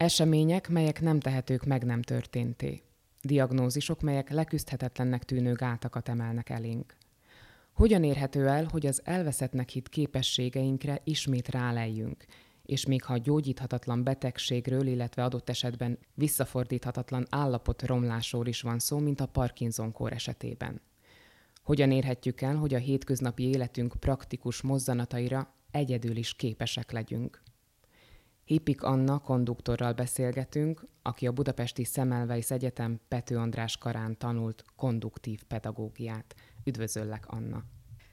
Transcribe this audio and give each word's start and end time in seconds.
Események, 0.00 0.68
melyek 0.68 1.00
nem 1.00 1.20
tehetők 1.20 1.64
meg 1.64 1.84
nem 1.84 2.02
történté. 2.02 2.82
Diagnózisok, 3.22 4.00
melyek 4.00 4.30
leküzdhetetlennek 4.30 5.24
tűnő 5.24 5.52
gátakat 5.52 6.08
emelnek 6.08 6.48
elénk. 6.48 6.96
Hogyan 7.72 8.04
érhető 8.04 8.48
el, 8.48 8.64
hogy 8.64 8.86
az 8.86 9.00
elveszettnek 9.04 9.68
hit 9.68 9.88
képességeinkre 9.88 11.00
ismét 11.04 11.48
ráleljünk, 11.48 12.24
és 12.62 12.86
még 12.86 13.02
ha 13.02 13.18
gyógyíthatatlan 13.18 14.04
betegségről, 14.04 14.86
illetve 14.86 15.24
adott 15.24 15.48
esetben 15.48 15.98
visszafordíthatatlan 16.14 17.26
állapot 17.30 17.82
romlásról 17.82 18.46
is 18.46 18.60
van 18.60 18.78
szó, 18.78 18.98
mint 18.98 19.20
a 19.20 19.26
Parkinson-kór 19.26 20.12
esetében. 20.12 20.80
Hogyan 21.62 21.90
érhetjük 21.90 22.40
el, 22.40 22.56
hogy 22.56 22.74
a 22.74 22.78
hétköznapi 22.78 23.42
életünk 23.42 23.94
praktikus 23.98 24.62
mozzanataira 24.62 25.54
egyedül 25.70 26.16
is 26.16 26.34
képesek 26.34 26.90
legyünk? 26.90 27.42
Hipik 28.50 28.82
Anna 28.82 29.18
konduktorral 29.18 29.92
beszélgetünk, 29.92 30.86
aki 31.02 31.26
a 31.26 31.32
budapesti 31.32 31.84
Szemelweis 31.84 32.50
Egyetem 32.50 33.00
Pető 33.08 33.36
András 33.36 33.76
karán 33.76 34.18
tanult 34.18 34.64
konduktív 34.76 35.42
pedagógiát. 35.42 36.34
Üdvözöllek, 36.64 37.26
Anna! 37.26 37.62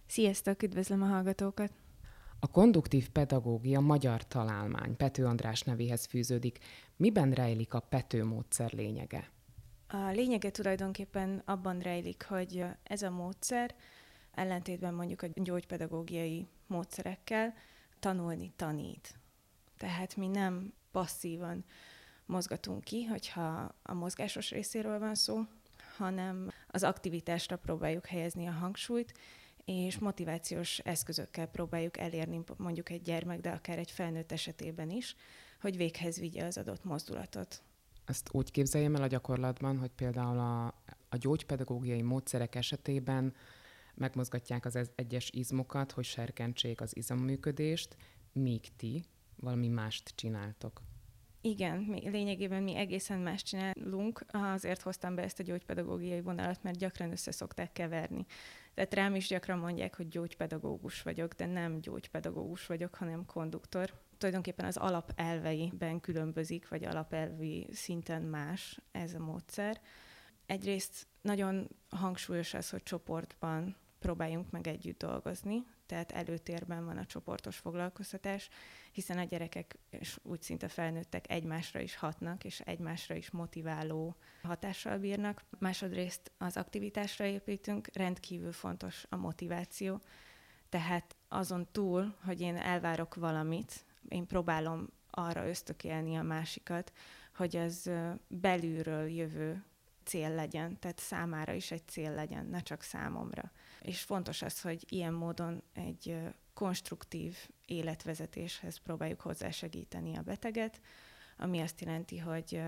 Sziasztok, 0.07 0.63
üdvözlöm 0.63 1.01
a 1.01 1.05
hallgatókat! 1.05 1.71
A 2.39 2.47
konduktív 2.47 3.09
pedagógia 3.09 3.79
magyar 3.79 4.27
találmány 4.27 4.95
Pető 4.95 5.25
András 5.25 5.61
nevéhez 5.61 6.05
fűződik. 6.05 6.59
Miben 6.95 7.31
rejlik 7.31 7.73
a 7.73 7.79
Pető 7.79 8.23
módszer 8.23 8.71
lényege? 8.73 9.31
A 9.87 10.11
lényege 10.11 10.51
tulajdonképpen 10.51 11.41
abban 11.45 11.79
rejlik, 11.79 12.25
hogy 12.27 12.65
ez 12.83 13.01
a 13.01 13.09
módszer 13.09 13.75
ellentétben 14.31 14.93
mondjuk 14.93 15.21
a 15.21 15.27
gyógypedagógiai 15.33 16.47
módszerekkel 16.67 17.53
tanulni 17.99 18.51
tanít. 18.55 19.19
Tehát 19.77 20.15
mi 20.15 20.27
nem 20.27 20.73
passzívan 20.91 21.65
mozgatunk 22.25 22.83
ki, 22.83 23.03
hogyha 23.03 23.75
a 23.81 23.93
mozgásos 23.93 24.49
részéről 24.51 24.99
van 24.99 25.15
szó, 25.15 25.41
hanem 25.97 26.51
az 26.67 26.83
aktivitásra 26.83 27.57
próbáljuk 27.57 28.05
helyezni 28.05 28.47
a 28.47 28.51
hangsúlyt, 28.51 29.13
és 29.65 29.99
motivációs 29.99 30.79
eszközökkel 30.79 31.45
próbáljuk 31.45 31.97
elérni 31.97 32.43
mondjuk 32.57 32.89
egy 32.89 33.01
gyermek, 33.01 33.39
de 33.39 33.49
akár 33.49 33.77
egy 33.77 33.91
felnőtt 33.91 34.31
esetében 34.31 34.89
is, 34.89 35.15
hogy 35.61 35.77
véghez 35.77 36.19
vigye 36.19 36.45
az 36.45 36.57
adott 36.57 36.83
mozdulatot. 36.83 37.61
Ezt 38.05 38.29
úgy 38.31 38.51
képzeljem 38.51 38.95
el 38.95 39.01
a 39.01 39.07
gyakorlatban, 39.07 39.77
hogy 39.77 39.91
például 39.95 40.39
a, 40.39 40.65
a 41.09 41.17
gyógypedagógiai 41.17 42.01
módszerek 42.01 42.55
esetében 42.55 43.33
megmozgatják 43.95 44.65
az 44.65 44.89
egyes 44.95 45.29
izmokat, 45.29 45.91
hogy 45.91 46.05
serkentsék 46.05 46.81
az 46.81 46.95
izomműködést, 46.95 47.97
míg 48.31 48.75
ti 48.75 49.03
valami 49.39 49.67
mást 49.67 50.11
csináltok. 50.15 50.81
Igen, 51.41 51.77
mi, 51.77 52.09
lényegében 52.09 52.63
mi 52.63 52.75
egészen 52.75 53.19
más 53.19 53.43
csinálunk, 53.43 54.25
azért 54.31 54.81
hoztam 54.81 55.15
be 55.15 55.21
ezt 55.21 55.39
a 55.39 55.43
gyógypedagógiai 55.43 56.21
vonalat, 56.21 56.63
mert 56.63 56.77
gyakran 56.77 57.11
össze 57.11 57.31
szokták 57.31 57.71
keverni. 57.71 58.25
Tehát 58.73 58.93
rám 58.93 59.15
is 59.15 59.27
gyakran 59.27 59.57
mondják, 59.57 59.95
hogy 59.95 60.07
gyógypedagógus 60.07 61.01
vagyok, 61.01 61.33
de 61.33 61.45
nem 61.45 61.79
gyógypedagógus 61.79 62.65
vagyok, 62.65 62.95
hanem 62.95 63.25
konduktor. 63.25 63.93
Tulajdonképpen 64.17 64.65
az 64.65 64.77
alapelveiben 64.77 65.99
különbözik, 65.99 66.67
vagy 66.67 66.85
alapelvi 66.85 67.67
szinten 67.71 68.21
más 68.21 68.79
ez 68.91 69.13
a 69.13 69.19
módszer. 69.19 69.81
Egyrészt 70.45 71.07
nagyon 71.21 71.67
hangsúlyos 71.89 72.53
az, 72.53 72.69
hogy 72.69 72.83
csoportban 72.83 73.75
próbáljunk 73.99 74.51
meg 74.51 74.67
együtt 74.67 74.97
dolgozni, 74.97 75.63
tehát 75.87 76.11
előtérben 76.11 76.85
van 76.85 76.97
a 76.97 77.05
csoportos 77.05 77.57
foglalkoztatás, 77.57 78.49
hiszen 78.91 79.17
a 79.17 79.23
gyerekek 79.23 79.77
és 79.89 80.19
úgy 80.23 80.41
szinte 80.41 80.67
felnőttek 80.67 81.29
egymásra 81.29 81.79
is 81.79 81.95
hatnak, 81.95 82.43
és 82.43 82.59
egymásra 82.59 83.15
is 83.15 83.31
motiváló 83.31 84.15
hatással 84.43 84.97
bírnak. 84.97 85.43
Másodrészt 85.59 86.31
az 86.37 86.57
aktivitásra 86.57 87.25
építünk, 87.25 87.87
rendkívül 87.93 88.51
fontos 88.51 89.05
a 89.09 89.15
motiváció, 89.15 90.01
tehát 90.69 91.15
azon 91.27 91.67
túl, 91.71 92.15
hogy 92.23 92.41
én 92.41 92.55
elvárok 92.55 93.15
valamit, 93.15 93.85
én 94.07 94.25
próbálom 94.25 94.89
arra 95.09 95.47
ösztökélni 95.47 96.15
a 96.15 96.21
másikat, 96.21 96.91
hogy 97.35 97.55
az 97.55 97.91
belülről 98.27 99.09
jövő 99.09 99.63
cél 100.03 100.35
legyen, 100.35 100.79
tehát 100.79 100.99
számára 100.99 101.53
is 101.53 101.71
egy 101.71 101.87
cél 101.87 102.13
legyen, 102.13 102.45
ne 102.45 102.59
csak 102.59 102.81
számomra. 102.81 103.51
És 103.81 104.01
fontos 104.01 104.41
az, 104.41 104.61
hogy 104.61 104.85
ilyen 104.89 105.13
módon 105.13 105.63
egy 105.73 106.17
konstruktív 106.53 107.37
életvezetéshez 107.65 108.77
próbáljuk 108.77 109.21
hozzásegíteni 109.21 110.15
a 110.15 110.21
beteget, 110.21 110.81
ami 111.37 111.59
azt 111.59 111.81
jelenti, 111.81 112.17
hogy 112.17 112.61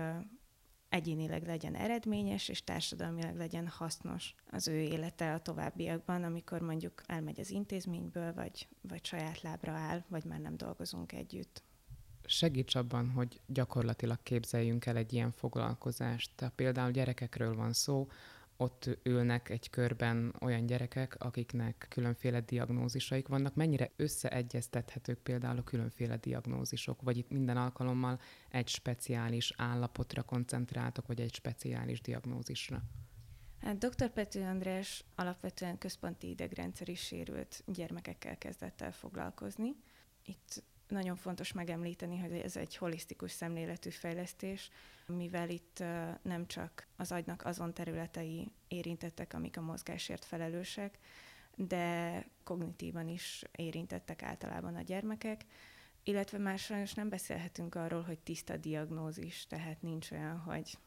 egyénileg 0.88 1.46
legyen 1.46 1.74
eredményes, 1.74 2.48
és 2.48 2.64
társadalmilag 2.64 3.36
legyen 3.36 3.68
hasznos 3.68 4.34
az 4.50 4.68
ő 4.68 4.78
élete 4.80 5.34
a 5.34 5.42
továbbiakban, 5.42 6.24
amikor 6.24 6.60
mondjuk 6.60 7.02
elmegy 7.06 7.40
az 7.40 7.50
intézményből, 7.50 8.34
vagy, 8.34 8.68
vagy 8.80 9.04
saját 9.04 9.42
lábra 9.42 9.72
áll, 9.72 10.04
vagy 10.08 10.24
már 10.24 10.40
nem 10.40 10.56
dolgozunk 10.56 11.12
együtt 11.12 11.62
segíts 12.30 12.74
abban, 12.74 13.10
hogy 13.10 13.40
gyakorlatilag 13.46 14.18
képzeljünk 14.22 14.86
el 14.86 14.96
egy 14.96 15.12
ilyen 15.12 15.32
foglalkozást. 15.32 16.30
Tehát 16.34 16.54
például 16.54 16.90
gyerekekről 16.90 17.54
van 17.54 17.72
szó, 17.72 18.08
ott 18.60 18.98
ülnek 19.02 19.48
egy 19.48 19.70
körben 19.70 20.34
olyan 20.40 20.66
gyerekek, 20.66 21.16
akiknek 21.18 21.86
különféle 21.88 22.40
diagnózisaik 22.40 23.28
vannak. 23.28 23.54
Mennyire 23.54 23.90
összeegyeztethetők 23.96 25.18
például 25.18 25.58
a 25.58 25.64
különféle 25.64 26.16
diagnózisok, 26.16 27.02
vagy 27.02 27.16
itt 27.16 27.30
minden 27.30 27.56
alkalommal 27.56 28.20
egy 28.50 28.68
speciális 28.68 29.52
állapotra 29.56 30.22
koncentráltok, 30.22 31.06
vagy 31.06 31.20
egy 31.20 31.34
speciális 31.34 32.00
diagnózisra? 32.00 32.82
Hát 33.60 33.78
dr. 33.78 34.10
Pető 34.10 34.42
András 34.42 35.04
alapvetően 35.14 35.78
központi 35.78 36.28
idegrendszeri 36.28 36.94
sérült 36.94 37.62
gyermekekkel 37.66 38.38
kezdett 38.38 38.80
el 38.80 38.92
foglalkozni. 38.92 39.76
Itt 40.24 40.62
nagyon 40.90 41.16
fontos 41.16 41.52
megemlíteni, 41.52 42.18
hogy 42.18 42.32
ez 42.32 42.56
egy 42.56 42.76
holisztikus 42.76 43.30
szemléletű 43.30 43.90
fejlesztés, 43.90 44.70
mivel 45.06 45.50
itt 45.50 45.78
nem 46.22 46.46
csak 46.46 46.86
az 46.96 47.12
agynak 47.12 47.44
azon 47.44 47.74
területei 47.74 48.52
érintettek, 48.68 49.34
amik 49.34 49.56
a 49.56 49.60
mozgásért 49.60 50.24
felelősek, 50.24 50.98
de 51.54 52.24
kognitívan 52.44 53.08
is 53.08 53.44
érintettek 53.56 54.22
általában 54.22 54.74
a 54.74 54.82
gyermekek, 54.82 55.44
illetve 56.02 56.38
már 56.38 56.58
sajnos 56.58 56.94
nem 56.94 57.08
beszélhetünk 57.08 57.74
arról, 57.74 58.02
hogy 58.02 58.18
tiszta 58.18 58.56
diagnózis, 58.56 59.46
tehát 59.46 59.82
nincs 59.82 60.10
olyan, 60.10 60.38
hogy 60.38 60.78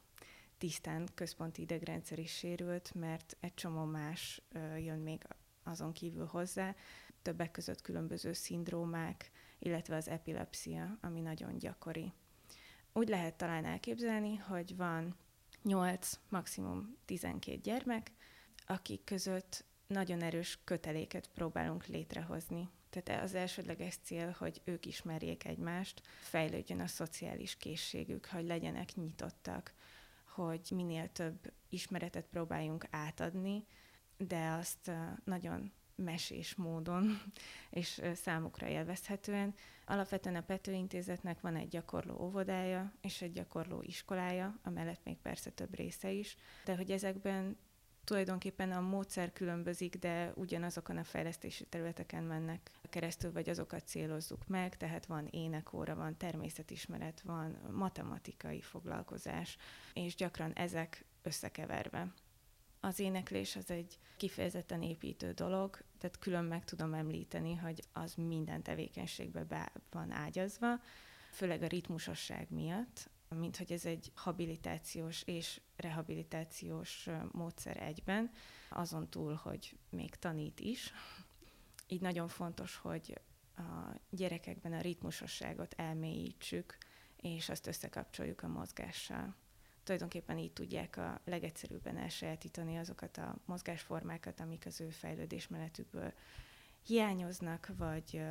tisztán 0.58 1.08
központi 1.16 1.62
idegrendszer 1.62 2.20
is 2.20 2.31
sérült, 2.31 2.94
mert 2.94 3.38
egy 3.40 3.53
csomó 3.53 3.84
más 3.84 4.41
jön 4.78 5.00
még 5.00 5.22
azon 5.64 5.94
kívül 5.94 6.25
hozzá, 6.25 6.75
többek 7.22 7.52
között 7.52 7.81
különböző 7.81 8.34
szindrómák, 8.34 9.31
illetve 9.63 9.96
az 9.96 10.07
epilepsia, 10.07 10.97
ami 11.01 11.19
nagyon 11.19 11.57
gyakori. 11.57 12.13
Úgy 12.94 13.07
lehet 13.07 13.35
talán 13.35 13.66
elképzelni, 13.66 14.35
hogy 14.35 14.75
van 14.75 15.16
8, 15.62 16.19
maximum 16.29 16.97
12 17.06 17.57
gyermek, 17.57 18.12
akik 18.66 19.03
között 19.03 19.66
nagyon 19.88 20.22
erős 20.22 20.59
köteléket 20.63 21.28
próbálunk 21.28 21.85
létrehozni. 21.85 22.69
Tehát 22.90 23.23
az 23.23 23.35
elsődleges 23.35 23.97
cél, 24.03 24.35
hogy 24.38 24.62
ők 24.63 24.85
ismerjék 24.85 25.46
egymást, 25.46 26.02
fejlődjön 26.22 26.79
a 26.79 26.88
szociális 26.88 27.57
készségük, 27.57 28.25
hogy 28.25 28.46
legyenek 28.46 28.96
nyitottak, 28.96 29.73
hogy 30.25 30.72
minél 30.75 31.12
több 31.12 31.53
ismeretet 31.69 32.25
próbáljunk 32.25 32.85
átadni, 32.90 33.66
de 34.18 34.50
azt 34.50 34.91
nagyon 35.23 35.72
mesés 35.96 36.56
módon 36.56 37.22
és 37.70 38.02
számukra 38.14 38.68
élvezhetően. 38.68 39.54
Alapvetően 39.86 40.36
a 40.36 40.42
Pető 40.42 40.72
Intézetnek 40.72 41.42
van 41.42 41.56
egy 41.56 41.68
gyakorló 41.68 42.20
óvodája 42.20 42.94
és 43.02 43.22
egy 43.22 43.32
gyakorló 43.32 43.82
iskolája, 43.82 44.59
amellett 44.64 45.03
még 45.03 45.17
persze 45.17 45.50
több 45.50 45.76
része 45.76 46.12
is, 46.12 46.38
de 46.66 46.76
hogy 46.76 46.91
ezekben 46.91 47.58
tulajdonképpen 48.03 48.72
a 48.72 48.82
módszer 48.82 49.34
különbözik, 49.34 49.96
de 49.96 50.32
ugyanazokon 50.35 50.97
a 50.97 51.03
fejlesztési 51.03 51.66
területeken 51.66 52.23
mennek 52.23 52.72
keresztül, 52.90 53.32
vagy 53.32 53.50
azokat 53.50 53.88
célozzuk 53.88 54.47
meg, 54.47 54.78
tehát 54.78 55.06
van 55.06 55.28
énekóra, 55.32 55.96
van 55.96 56.17
természetismeret, 56.17 57.22
van 57.22 57.58
matematikai 57.72 58.62
foglalkozás, 58.62 59.58
és 59.94 60.16
gyakran 60.16 60.53
ezek 60.53 61.06
összekeverve. 61.22 62.14
Az 62.79 63.00
éneklés 63.00 63.56
az 63.56 63.72
egy 63.72 64.00
kifejezetten 64.17 64.82
építő 64.82 65.32
dolog, 65.32 65.84
tehát 66.03 66.20
külön 66.20 66.46
meg 66.46 66.66
tudom 66.66 66.94
említeni, 66.94 67.55
hogy 67.55 67.84
az 67.94 68.14
minden 68.16 68.61
tevékenységbe 68.61 69.44
be 69.44 69.72
van 69.91 70.11
ágyazva, 70.11 70.79
főleg 71.32 71.61
a 71.61 71.67
ritmusosság 71.67 72.47
miatt, 72.50 73.09
mint 73.29 73.58
hogy 73.58 73.72
ez 73.72 73.85
egy 73.85 74.11
habilitációs 74.16 75.22
és 75.23 75.61
rehabilitációs 75.76 77.09
módszer 77.32 77.82
egyben, 77.82 78.32
azon 78.70 79.09
túl, 79.09 79.34
hogy 79.34 79.78
még 79.90 80.16
tanít 80.16 80.59
is. 80.59 80.94
Így 81.88 82.02
nagyon 82.02 82.28
fontos, 82.28 82.76
hogy 82.76 83.22
a 83.55 84.00
gyerekekben 84.09 84.73
a 84.73 84.82
ritmusosságot 84.82 85.73
elmélyítsük, 85.73 86.78
és 87.16 87.50
azt 87.50 87.67
összekapcsoljuk 87.67 88.44
a 88.44 88.47
mozgással. 88.47 89.35
Tulajdonképpen 89.84 90.38
így 90.38 90.53
tudják 90.53 90.97
a 90.97 91.22
legegyszerűbben 91.26 91.97
elsajátítani 91.97 92.78
azokat 92.78 93.18
a 93.18 93.35
mozgásformákat, 93.46 94.40
amik 94.40 94.66
az 94.66 94.82
ő 94.82 94.90
fejlődésmenetükből 94.90 96.14
hiányoznak, 96.85 97.72
vagy, 97.78 98.22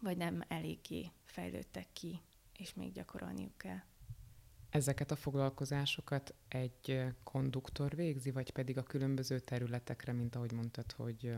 vagy 0.00 0.16
nem 0.16 0.44
eléggé 0.48 1.10
fejlődtek 1.24 1.86
ki, 1.92 2.20
és 2.58 2.74
még 2.74 2.92
gyakorolniuk 2.92 3.58
kell. 3.58 3.80
Ezeket 4.70 5.10
a 5.10 5.16
foglalkozásokat 5.16 6.34
egy 6.48 7.04
konduktor 7.22 7.94
végzi, 7.94 8.30
vagy 8.30 8.50
pedig 8.50 8.78
a 8.78 8.82
különböző 8.82 9.38
területekre, 9.38 10.12
mint 10.12 10.34
ahogy 10.34 10.52
mondtad, 10.52 10.92
hogy 10.92 11.36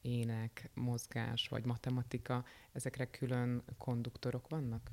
ének, 0.00 0.70
mozgás 0.74 1.48
vagy 1.48 1.64
matematika, 1.64 2.44
ezekre 2.72 3.10
külön 3.10 3.62
konduktorok 3.78 4.48
vannak? 4.48 4.90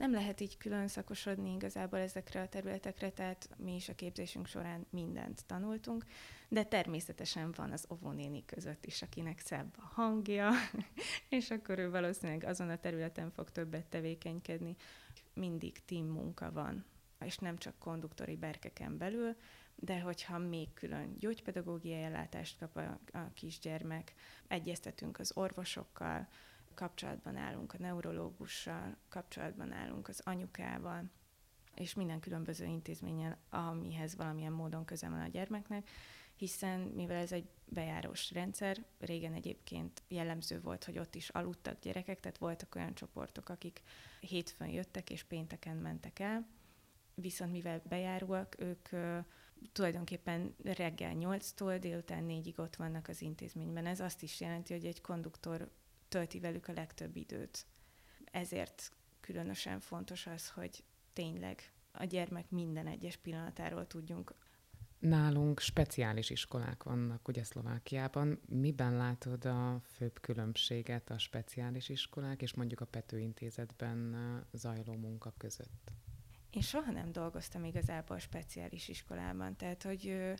Nem 0.00 0.12
lehet 0.12 0.40
így 0.40 0.56
külön 0.56 0.88
szakosodni 0.88 1.52
igazából 1.52 1.98
ezekre 1.98 2.40
a 2.40 2.48
területekre, 2.48 3.10
tehát 3.10 3.48
mi 3.56 3.74
is 3.74 3.88
a 3.88 3.94
képzésünk 3.94 4.46
során 4.46 4.86
mindent 4.90 5.46
tanultunk, 5.46 6.04
de 6.48 6.64
természetesen 6.64 7.52
van 7.56 7.72
az 7.72 7.86
óvónéni 7.90 8.44
között 8.44 8.86
is, 8.86 9.02
akinek 9.02 9.38
szebb 9.38 9.74
a 9.76 9.82
hangja, 9.82 10.50
és 11.28 11.50
akkor 11.50 11.78
ő 11.78 11.90
valószínűleg 11.90 12.44
azon 12.44 12.68
a 12.68 12.76
területen 12.76 13.30
fog 13.30 13.50
többet 13.50 13.86
tevékenykedni. 13.86 14.76
Mindig 15.34 15.84
team 15.84 16.06
munka 16.06 16.52
van, 16.52 16.84
és 17.24 17.38
nem 17.38 17.56
csak 17.56 17.78
konduktori 17.78 18.36
berkeken 18.36 18.98
belül, 18.98 19.36
de 19.74 20.00
hogyha 20.00 20.38
még 20.38 20.72
külön 20.72 21.16
gyógypedagógiai 21.18 22.02
ellátást 22.02 22.58
kap 22.58 22.76
a, 22.76 23.18
a 23.18 23.32
kisgyermek, 23.34 24.14
egyeztetünk 24.48 25.18
az 25.18 25.32
orvosokkal, 25.34 26.28
kapcsolatban 26.80 27.36
állunk 27.36 27.72
a 27.72 27.78
neurológussal, 27.78 28.96
kapcsolatban 29.08 29.72
állunk 29.72 30.08
az 30.08 30.20
anyukával, 30.24 31.10
és 31.74 31.94
minden 31.94 32.20
különböző 32.20 32.64
intézménnyel, 32.64 33.38
amihez 33.50 34.16
valamilyen 34.16 34.52
módon 34.52 34.84
köze 34.84 35.08
van 35.08 35.20
a 35.20 35.28
gyermeknek, 35.28 35.90
hiszen 36.34 36.80
mivel 36.80 37.16
ez 37.16 37.32
egy 37.32 37.48
bejárós 37.64 38.30
rendszer, 38.32 38.84
régen 38.98 39.32
egyébként 39.32 40.02
jellemző 40.08 40.60
volt, 40.60 40.84
hogy 40.84 40.98
ott 40.98 41.14
is 41.14 41.28
aludtak 41.28 41.80
gyerekek, 41.80 42.20
tehát 42.20 42.38
voltak 42.38 42.74
olyan 42.74 42.94
csoportok, 42.94 43.48
akik 43.48 43.82
hétfőn 44.20 44.68
jöttek 44.68 45.10
és 45.10 45.22
pénteken 45.22 45.76
mentek 45.76 46.18
el, 46.18 46.46
viszont 47.14 47.52
mivel 47.52 47.82
bejáróak, 47.88 48.56
ők 48.58 48.88
tulajdonképpen 49.72 50.54
reggel 50.62 51.14
8-tól 51.14 51.76
délután 51.80 52.24
4-ig 52.28 52.58
ott 52.58 52.76
vannak 52.76 53.08
az 53.08 53.22
intézményben. 53.22 53.86
Ez 53.86 54.00
azt 54.00 54.22
is 54.22 54.40
jelenti, 54.40 54.72
hogy 54.72 54.86
egy 54.86 55.00
konduktor 55.00 55.70
tölti 56.10 56.40
velük 56.40 56.68
a 56.68 56.72
legtöbb 56.72 57.16
időt. 57.16 57.66
Ezért 58.24 58.92
különösen 59.20 59.80
fontos 59.80 60.26
az, 60.26 60.48
hogy 60.48 60.84
tényleg 61.12 61.72
a 61.92 62.04
gyermek 62.04 62.50
minden 62.50 62.86
egyes 62.86 63.16
pillanatáról 63.16 63.86
tudjunk. 63.86 64.34
Nálunk 64.98 65.60
speciális 65.60 66.30
iskolák 66.30 66.82
vannak, 66.82 67.28
ugye 67.28 67.44
Szlovákiában. 67.44 68.40
Miben 68.48 68.96
látod 68.96 69.44
a 69.44 69.80
főbb 69.82 70.20
különbséget 70.20 71.10
a 71.10 71.18
speciális 71.18 71.88
iskolák 71.88 72.42
és 72.42 72.54
mondjuk 72.54 72.80
a 72.80 72.84
Pető 72.84 73.18
Intézetben 73.18 74.16
zajló 74.52 74.94
munka 74.94 75.34
között? 75.36 75.92
Én 76.50 76.62
soha 76.62 76.90
nem 76.90 77.12
dolgoztam 77.12 77.64
igazából 77.64 78.18
speciális 78.18 78.88
iskolában, 78.88 79.56
tehát 79.56 79.82
hogy 79.82 80.32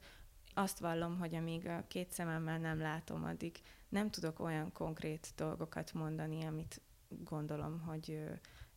azt 0.54 0.78
vallom, 0.78 1.18
hogy 1.18 1.34
amíg 1.34 1.66
a 1.66 1.84
két 1.88 2.12
szememmel 2.12 2.58
nem 2.58 2.80
látom, 2.80 3.24
addig 3.24 3.60
nem 3.88 4.10
tudok 4.10 4.40
olyan 4.40 4.72
konkrét 4.72 5.32
dolgokat 5.36 5.92
mondani, 5.92 6.44
amit 6.44 6.80
gondolom, 7.08 7.80
hogy 7.80 8.10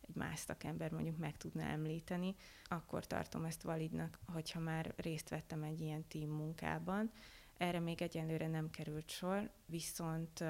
egy 0.00 0.14
más 0.14 0.38
szakember 0.38 0.90
mondjuk 0.90 1.16
meg 1.16 1.36
tudna 1.36 1.62
említeni, 1.62 2.34
akkor 2.64 3.06
tartom 3.06 3.44
ezt 3.44 3.62
validnak, 3.62 4.18
hogyha 4.32 4.60
már 4.60 4.94
részt 4.96 5.28
vettem 5.28 5.62
egy 5.62 5.80
ilyen 5.80 6.06
team 6.08 6.30
munkában. 6.30 7.10
Erre 7.56 7.80
még 7.80 8.02
egyenlőre 8.02 8.48
nem 8.48 8.70
került 8.70 9.10
sor, 9.10 9.50
viszont 9.66 10.44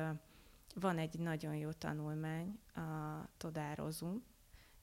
van 0.74 0.98
egy 0.98 1.18
nagyon 1.18 1.54
jó 1.54 1.72
tanulmány, 1.72 2.58
a 2.74 3.28
Todározum, 3.36 4.22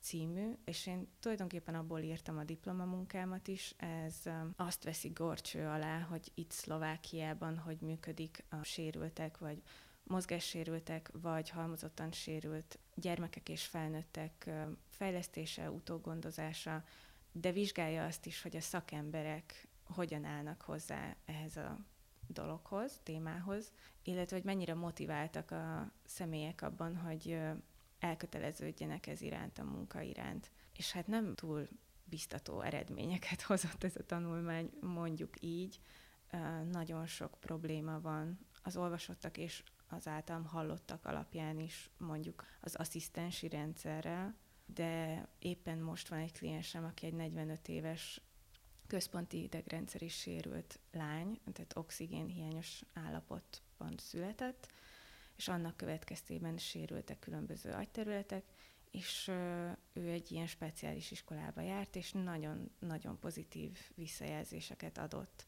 című, 0.02 0.52
és 0.66 0.88
én 0.88 1.08
tulajdonképpen 1.20 1.76
abból 1.76 2.00
írtam 2.00 2.38
a 2.38 2.44
diplomamunkámat 2.44 3.48
is. 3.48 3.74
Ez 3.78 4.16
um, 4.26 4.54
azt 4.56 4.84
veszi 4.84 5.10
gorcső 5.10 5.68
alá, 5.68 6.00
hogy 6.00 6.32
itt 6.34 6.52
Szlovákiában 6.52 7.58
hogy 7.58 7.78
működik 7.82 8.44
a 8.50 8.64
sérültek, 8.64 9.38
vagy 9.38 9.62
mozgássérültek, 10.04 11.10
vagy 11.22 11.50
halmozottan 11.50 12.12
sérült 12.12 12.80
gyermekek 12.96 13.50
és 13.50 13.66
felnőttek 13.66 14.44
um, 14.48 14.78
fejlesztése, 14.90 15.72
utógondozása, 15.72 16.84
de 17.32 17.52
vizsgálja 17.52 18.06
azt 18.06 18.26
is, 18.26 18.42
hogy 18.42 18.56
a 18.56 18.62
szakemberek 18.62 19.68
hogyan 19.84 20.26
állnak 20.26 20.62
hozzá 20.62 21.16
ehhez 21.26 21.58
a 21.58 21.78
dologhoz, 22.28 23.00
témához, 23.04 23.72
illetve 24.04 24.36
hogy 24.36 24.46
mennyire 24.46 24.74
motiváltak 24.74 25.52
a 25.52 25.92
személyek 26.06 26.62
abban, 26.62 26.96
hogy 26.96 27.40
elköteleződjenek 28.02 29.08
ez 29.08 29.22
iránt, 29.22 29.58
a 29.58 29.64
munka 29.64 30.02
iránt. 30.02 30.52
És 30.74 30.92
hát 30.92 31.08
nem 31.08 31.36
túl 31.36 31.68
biztató 32.04 32.62
eredményeket 32.62 33.42
hozott 33.52 33.84
ez 33.84 33.96
a 33.96 34.06
tanulmány, 34.06 34.72
mondjuk 34.82 35.34
így. 35.40 35.80
Nagyon 36.72 37.06
sok 37.06 37.38
probléma 37.40 38.02
van 38.02 38.40
az 38.64 38.78
olvasottak 38.78 39.38
és 39.38 39.64
az 39.88 40.08
általam 40.08 40.46
hallottak 40.46 41.06
alapján 41.06 41.60
is 41.60 41.90
mondjuk 41.98 42.46
az 42.62 42.76
asszisztensi 42.76 43.50
rendszerrel, 43.50 44.36
de 44.66 45.28
éppen 45.40 45.78
most 45.78 46.08
van 46.08 46.20
egy 46.20 46.32
kliensem, 46.32 46.86
aki 46.86 47.06
egy 47.06 47.14
45 47.14 47.68
éves 47.68 48.22
központi 48.88 49.42
idegrendszer 49.42 50.02
is 50.02 50.14
sérült 50.14 50.80
lány, 50.92 51.40
tehát 51.54 51.78
oxigénhiányos 51.78 52.82
állapotban 52.94 53.94
született, 53.98 54.68
és 55.42 55.48
annak 55.48 55.78
következtében 55.78 56.58
sérültek 56.58 57.20
különböző 57.20 57.72
agyterületek, 57.72 58.44
és 58.92 59.28
ő 59.94 60.10
egy 60.10 60.32
ilyen 60.32 60.48
speciális 60.48 61.12
iskolába 61.12 61.62
járt, 61.62 61.96
és 61.96 62.12
nagyon-nagyon 62.12 63.20
pozitív 63.20 63.78
visszajelzéseket 63.96 64.98
adott. 64.98 65.48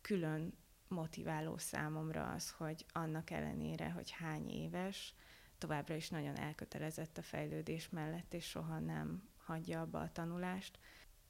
Külön 0.00 0.54
motiváló 0.88 1.56
számomra 1.56 2.30
az, 2.32 2.50
hogy 2.50 2.86
annak 2.92 3.30
ellenére, 3.30 3.90
hogy 3.90 4.10
hány 4.10 4.50
éves, 4.50 5.14
továbbra 5.58 5.94
is 5.94 6.08
nagyon 6.08 6.36
elkötelezett 6.36 7.18
a 7.18 7.22
fejlődés 7.22 7.88
mellett, 7.88 8.34
és 8.34 8.44
soha 8.44 8.78
nem 8.78 9.28
hagyja 9.36 9.80
abba 9.80 10.00
a 10.00 10.12
tanulást. 10.12 10.78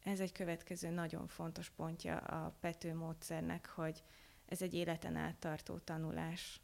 Ez 0.03 0.21
egy 0.21 0.33
következő 0.33 0.91
nagyon 0.91 1.27
fontos 1.27 1.71
pontja 1.71 2.17
a 2.17 2.57
Pető 2.61 2.95
módszernek, 2.95 3.67
hogy 3.67 4.03
ez 4.47 4.63
egy 4.63 4.75
életen 4.75 5.17
át 5.17 5.37
tartó 5.37 5.79
tanulás, 5.79 6.61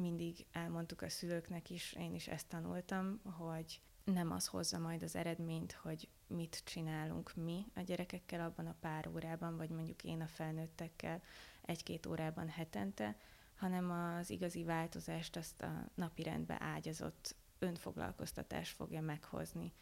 mindig 0.00 0.46
elmondtuk 0.52 1.02
a 1.02 1.08
szülőknek 1.08 1.70
is, 1.70 1.92
én 1.92 2.14
is 2.14 2.28
ezt 2.28 2.48
tanultam, 2.48 3.20
hogy 3.22 3.80
nem 4.04 4.30
az 4.30 4.46
hozza 4.46 4.78
majd 4.78 5.02
az 5.02 5.16
eredményt, 5.16 5.72
hogy 5.72 6.08
mit 6.26 6.62
csinálunk 6.64 7.34
mi 7.34 7.66
a 7.74 7.80
gyerekekkel 7.80 8.40
abban 8.40 8.66
a 8.66 8.76
pár 8.80 9.08
órában, 9.08 9.56
vagy 9.56 9.70
mondjuk 9.70 10.04
én 10.04 10.20
a 10.20 10.26
felnőttekkel 10.26 11.22
egy-két 11.62 12.06
órában 12.06 12.48
hetente, 12.48 13.16
hanem 13.54 13.90
az 13.90 14.30
igazi 14.30 14.64
változást 14.64 15.36
azt 15.36 15.62
a 15.62 15.90
napi 15.94 16.22
rendbe 16.22 16.56
ágyazott 16.60 17.36
önfoglalkoztatás 17.58 18.70
fogja 18.70 19.00
meghozni, 19.00 19.72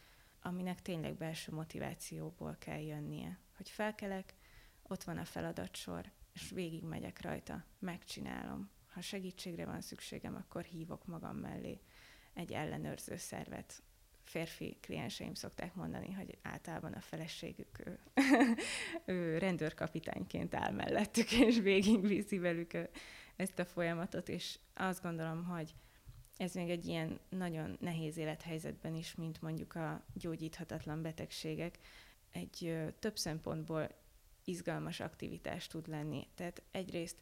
aminek 0.43 0.83
tényleg 0.83 1.15
belső 1.15 1.53
motivációból 1.53 2.57
kell 2.59 2.81
jönnie. 2.81 3.39
Hogy 3.57 3.69
felkelek, 3.69 4.35
ott 4.83 5.03
van 5.03 5.19
a 5.19 5.25
feladatsor, 5.25 6.11
és 6.33 6.51
végig 6.51 6.85
megyek 6.85 7.21
rajta, 7.21 7.65
megcsinálom, 7.79 8.71
ha 8.93 9.01
segítségre 9.01 9.65
van 9.65 9.81
szükségem, 9.81 10.35
akkor 10.35 10.63
hívok 10.63 11.07
magam 11.07 11.37
mellé 11.37 11.81
egy 12.35 12.53
ellenőrző 12.53 13.17
szervet. 13.17 13.83
Férfi 14.25 14.77
klienseim 14.81 15.35
szokták 15.35 15.75
mondani, 15.75 16.13
hogy 16.13 16.39
általában 16.43 16.93
a 16.93 17.01
feleségük 17.01 17.87
ő, 17.87 17.99
ő 19.15 19.39
rendőrkapitányként 19.39 20.55
áll 20.55 20.73
mellettük, 20.73 21.33
és 21.33 21.59
végigviszi 21.59 22.39
velük 22.39 22.73
ezt 23.37 23.59
a 23.59 23.65
folyamatot, 23.65 24.29
és 24.29 24.59
azt 24.75 25.03
gondolom, 25.03 25.45
hogy 25.45 25.75
ez 26.37 26.55
még 26.55 26.71
egy 26.71 26.87
ilyen 26.87 27.21
nagyon 27.29 27.77
nehéz 27.81 28.17
élethelyzetben 28.17 28.95
is, 28.95 29.15
mint 29.15 29.43
mondjuk 29.43 29.75
a 29.75 30.05
gyógyíthatatlan 30.15 31.03
betegségek, 31.03 31.79
egy 32.31 32.75
több 32.99 33.17
szempontból 33.17 33.89
izgalmas 34.45 35.01
aktivitás 35.01 35.67
tud 35.67 35.89
lenni. 35.89 36.27
Tehát 36.35 36.63
egyrészt 36.71 37.17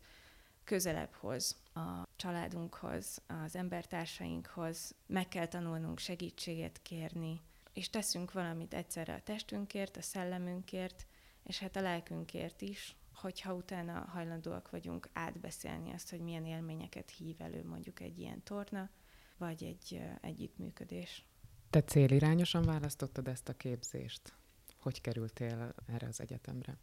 közelebb 0.71 1.13
hoz 1.13 1.57
a 1.75 2.03
családunkhoz, 2.17 3.23
az 3.27 3.57
embertársainkhoz, 3.57 4.95
meg 5.07 5.29
kell 5.29 5.47
tanulnunk 5.47 5.99
segítséget 5.99 6.83
kérni, 6.83 7.41
és 7.73 7.91
teszünk 7.91 8.33
valamit 8.33 8.75
egyszerre 8.75 9.15
a 9.15 9.21
testünkért, 9.21 9.97
a 9.97 10.03
szellemünkért, 10.03 11.07
és 11.43 11.59
hát 11.59 11.77
a 11.77 11.81
lelkünkért 11.81 12.63
is, 12.63 12.97
hogyha 13.15 13.55
utána 13.55 13.93
hajlandóak 13.93 14.71
vagyunk 14.71 15.09
átbeszélni 15.13 15.93
azt, 15.93 16.11
hogy 16.11 16.21
milyen 16.21 16.47
élményeket 16.47 17.11
hív 17.11 17.41
elő 17.41 17.65
mondjuk 17.65 18.01
egy 18.01 18.19
ilyen 18.19 18.43
torna, 18.43 18.91
vagy 19.37 19.65
egy 19.65 20.03
együttműködés. 20.21 21.25
Te 21.71 21.83
célirányosan 21.83 22.63
választottad 22.63 23.29
ezt 23.29 23.49
a 23.49 23.55
képzést? 23.57 24.35
Hogy 24.79 25.01
kerültél 25.01 25.75
erre 25.87 26.07
az 26.07 26.21
egyetemre? 26.21 26.77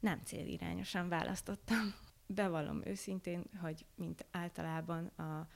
Nem 0.00 0.20
célirányosan 0.24 1.08
választottam. 1.08 1.94
Bevallom 2.26 2.84
őszintén, 2.84 3.44
hogy 3.60 3.86
mint 3.94 4.26
általában 4.30 5.06
a 5.06 5.46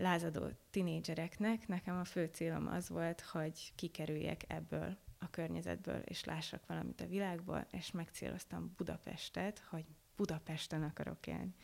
lázadó 0.00 0.48
tinédzsereknek, 0.70 1.68
nekem 1.68 1.96
a 1.96 2.04
fő 2.04 2.30
célom 2.32 2.66
az 2.66 2.88
volt, 2.88 3.20
hogy 3.20 3.72
kikerüljek 3.74 4.44
ebből 4.46 4.96
a 5.18 5.30
környezetből, 5.30 6.00
és 6.00 6.24
lássak 6.24 6.66
valamit 6.66 7.00
a 7.00 7.06
világból, 7.06 7.66
és 7.70 7.90
megcéloztam 7.90 8.74
Budapestet, 8.76 9.58
hogy 9.58 9.84
Budapesten 10.16 10.82
akarok 10.82 11.26
élni. 11.26 11.54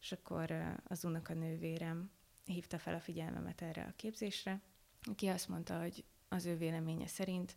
És 0.00 0.12
akkor 0.12 0.78
az 0.84 1.04
unokanővérem 1.04 2.10
hívta 2.44 2.78
fel 2.78 2.94
a 2.94 3.00
figyelmemet 3.00 3.62
erre 3.62 3.82
a 3.82 3.96
képzésre, 3.96 4.60
aki 5.02 5.26
azt 5.26 5.48
mondta, 5.48 5.80
hogy 5.80 6.04
az 6.28 6.46
ő 6.46 6.56
véleménye 6.56 7.06
szerint 7.06 7.56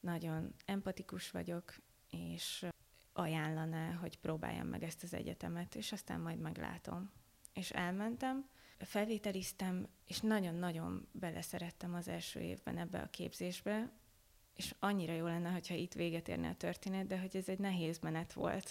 nagyon 0.00 0.54
empatikus 0.64 1.30
vagyok, 1.30 1.74
és 2.10 2.66
ajánlaná, 3.18 3.92
hogy 3.92 4.18
próbáljam 4.18 4.66
meg 4.66 4.82
ezt 4.82 5.02
az 5.02 5.14
egyetemet, 5.14 5.74
és 5.74 5.92
aztán 5.92 6.20
majd 6.20 6.38
meglátom. 6.38 7.10
És 7.52 7.70
elmentem, 7.70 8.48
felvételiztem, 8.78 9.88
és 10.06 10.20
nagyon-nagyon 10.20 11.08
beleszerettem 11.12 11.94
az 11.94 12.08
első 12.08 12.40
évben 12.40 12.78
ebbe 12.78 12.98
a 12.98 13.10
képzésbe, 13.10 13.90
és 14.54 14.74
annyira 14.78 15.12
jó 15.12 15.26
lenne, 15.26 15.50
hogyha 15.50 15.74
itt 15.74 15.92
véget 15.92 16.28
érne 16.28 16.48
a 16.48 16.54
történet, 16.54 17.06
de 17.06 17.18
hogy 17.18 17.36
ez 17.36 17.48
egy 17.48 17.58
nehéz 17.58 17.98
menet 17.98 18.32
volt. 18.32 18.70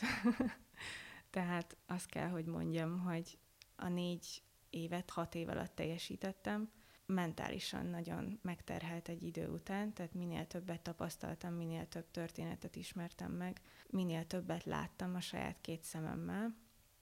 Tehát 1.30 1.78
azt 1.86 2.10
kell, 2.10 2.28
hogy 2.28 2.46
mondjam, 2.46 3.00
hogy 3.00 3.38
a 3.76 3.88
négy 3.88 4.42
évet 4.70 5.10
hat 5.10 5.36
év 5.36 5.50
alatt 5.50 5.76
teljesítettem, 5.76 6.70
mentálisan 7.06 7.86
nagyon 7.86 8.40
megterhelt 8.42 9.08
egy 9.10 9.24
idő 9.24 9.48
után, 9.48 9.94
tehát 9.94 10.14
minél 10.14 10.48
többet 10.48 10.82
tapasztaltam, 10.82 11.54
minél 11.54 11.88
több 11.88 12.12
történetet 12.12 12.76
ismertem 12.76 13.32
meg, 13.32 13.62
minél 13.90 14.28
többet 14.28 14.64
láttam 14.64 15.16
a 15.16 15.22
saját 15.22 15.58
két 15.62 15.84
szememmel, 15.84 16.56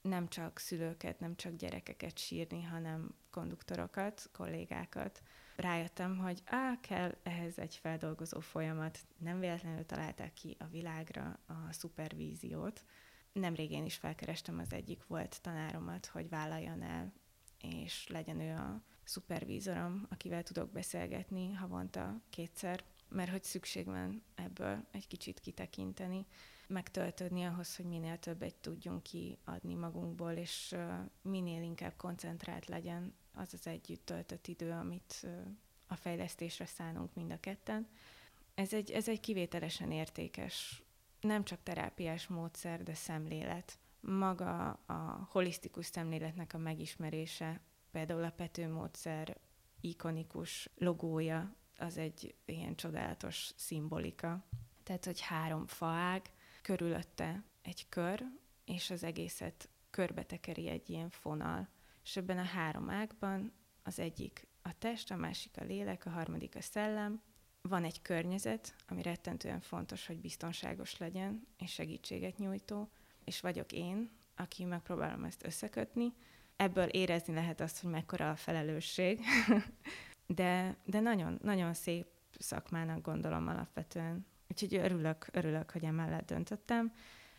nem 0.04 0.28
csak 0.28 0.60
szülőket, 0.60 1.20
nem 1.20 1.36
csak 1.36 1.56
gyerekeket 1.56 2.18
sírni, 2.18 2.64
hanem 2.64 3.16
konduktorokat, 3.30 4.30
kollégákat. 4.32 5.22
Rájöttem, 5.56 6.18
hogy 6.18 6.42
á, 6.46 6.80
kell 6.82 7.16
ehhez 7.24 7.60
egy 7.60 7.76
feldolgozó 7.76 8.40
folyamat. 8.40 9.00
Nem 9.18 9.40
véletlenül 9.40 9.86
találták 9.86 10.34
ki 10.34 10.56
a 10.60 10.66
világra 10.66 11.40
a 11.46 11.74
szupervíziót. 11.74 12.86
Nemrég 13.32 13.72
is 13.72 13.96
felkerestem 13.96 14.60
az 14.60 14.74
egyik 14.74 15.06
volt 15.08 15.42
tanáromat, 15.42 16.06
hogy 16.06 16.30
vállaljon 16.30 16.82
el, 16.82 17.14
és 17.60 18.08
legyen 18.08 18.40
ő 18.40 18.56
a 18.56 18.84
szupervízorom, 19.04 20.08
akivel 20.10 20.44
tudok 20.44 20.72
beszélgetni 20.72 21.54
havonta 21.54 22.22
kétszer, 22.30 22.84
mert 23.10 23.32
hogy 23.32 23.44
szükség 23.44 23.86
van 23.86 24.24
ebből 24.36 24.86
egy 24.92 25.08
kicsit 25.08 25.40
kitekinteni, 25.40 26.26
megtöltődni 26.68 27.44
ahhoz, 27.44 27.76
hogy 27.76 27.86
minél 27.86 28.18
többet 28.18 28.56
tudjunk 28.56 29.04
kiadni 29.04 29.74
magunkból, 29.74 30.32
és 30.32 30.76
minél 31.22 31.62
inkább 31.62 31.94
koncentrált 31.98 32.68
legyen 32.68 33.14
az 33.34 33.54
az 33.54 33.68
együtt 33.68 34.06
töltött 34.06 34.48
idő, 34.48 34.72
amit 34.72 35.28
a 35.88 35.96
fejlesztésre 35.96 36.66
szánunk 36.66 37.14
mind 37.14 37.32
a 37.32 37.40
ketten. 37.40 37.88
Ez 38.54 38.74
egy, 38.74 38.92
ez 38.92 39.08
egy 39.08 39.20
kivételesen 39.20 39.92
értékes, 39.92 40.84
nem 41.20 41.44
csak 41.44 41.64
terápiás 41.64 42.28
módszer, 42.28 42.84
de 42.84 42.94
szemlélet. 42.94 43.78
Maga 44.00 44.70
a 44.86 45.28
holisztikus 45.30 45.86
szemléletnek 45.86 46.54
a 46.54 46.58
megismerése, 46.58 47.62
például 47.94 48.24
a 48.24 48.30
Pető 48.30 48.68
módszer 48.68 49.38
ikonikus 49.82 50.70
logója, 50.76 51.56
az 51.78 51.98
egy 51.98 52.36
ilyen 52.46 52.76
csodálatos 52.76 53.52
szimbolika. 53.56 54.46
Tehát, 54.84 55.06
hogy 55.06 55.22
három 55.22 55.68
faág, 55.68 56.22
körülötte 56.62 57.44
egy 57.62 57.90
kör, 57.90 58.24
és 58.66 58.90
az 58.90 59.04
egészet 59.04 59.70
körbetekeri 59.90 60.68
egy 60.68 60.90
ilyen 60.90 61.10
fonal. 61.10 61.70
És 62.04 62.18
ebben 62.18 62.38
a 62.38 62.44
három 62.44 62.90
ágban 62.90 63.52
az 63.84 64.00
egyik 64.00 64.48
a 64.62 64.78
test, 64.78 65.12
a 65.12 65.16
másik 65.16 65.58
a 65.58 65.64
lélek, 65.64 66.06
a 66.06 66.10
harmadik 66.10 66.56
a 66.56 66.62
szellem. 66.62 67.22
Van 67.62 67.84
egy 67.84 68.02
környezet, 68.02 68.76
ami 68.88 69.02
rettentően 69.02 69.60
fontos, 69.60 70.06
hogy 70.06 70.20
biztonságos 70.20 70.98
legyen, 70.98 71.48
és 71.58 71.72
segítséget 71.72 72.38
nyújtó, 72.38 72.90
és 73.24 73.40
vagyok 73.40 73.72
én, 73.72 74.12
aki 74.36 74.64
megpróbálom 74.64 75.24
ezt 75.24 75.46
összekötni. 75.46 76.14
Ebből 76.64 76.88
érezni 76.88 77.34
lehet 77.34 77.62
azt, 77.62 77.82
hogy 77.82 77.92
mekkora 77.92 78.30
a 78.30 78.36
felelősség, 78.36 79.20
de, 80.40 80.78
de 80.86 81.00
nagyon, 81.00 81.40
nagyon 81.42 81.74
szép 81.74 82.06
szakmának 82.40 83.02
gondolom 83.02 83.48
alapvetően. 83.48 84.26
Úgyhogy 84.50 84.76
örülök, 84.76 85.28
örülök, 85.32 85.72
hogy 85.72 85.84
emellett 85.84 86.26
döntöttem, 86.26 86.94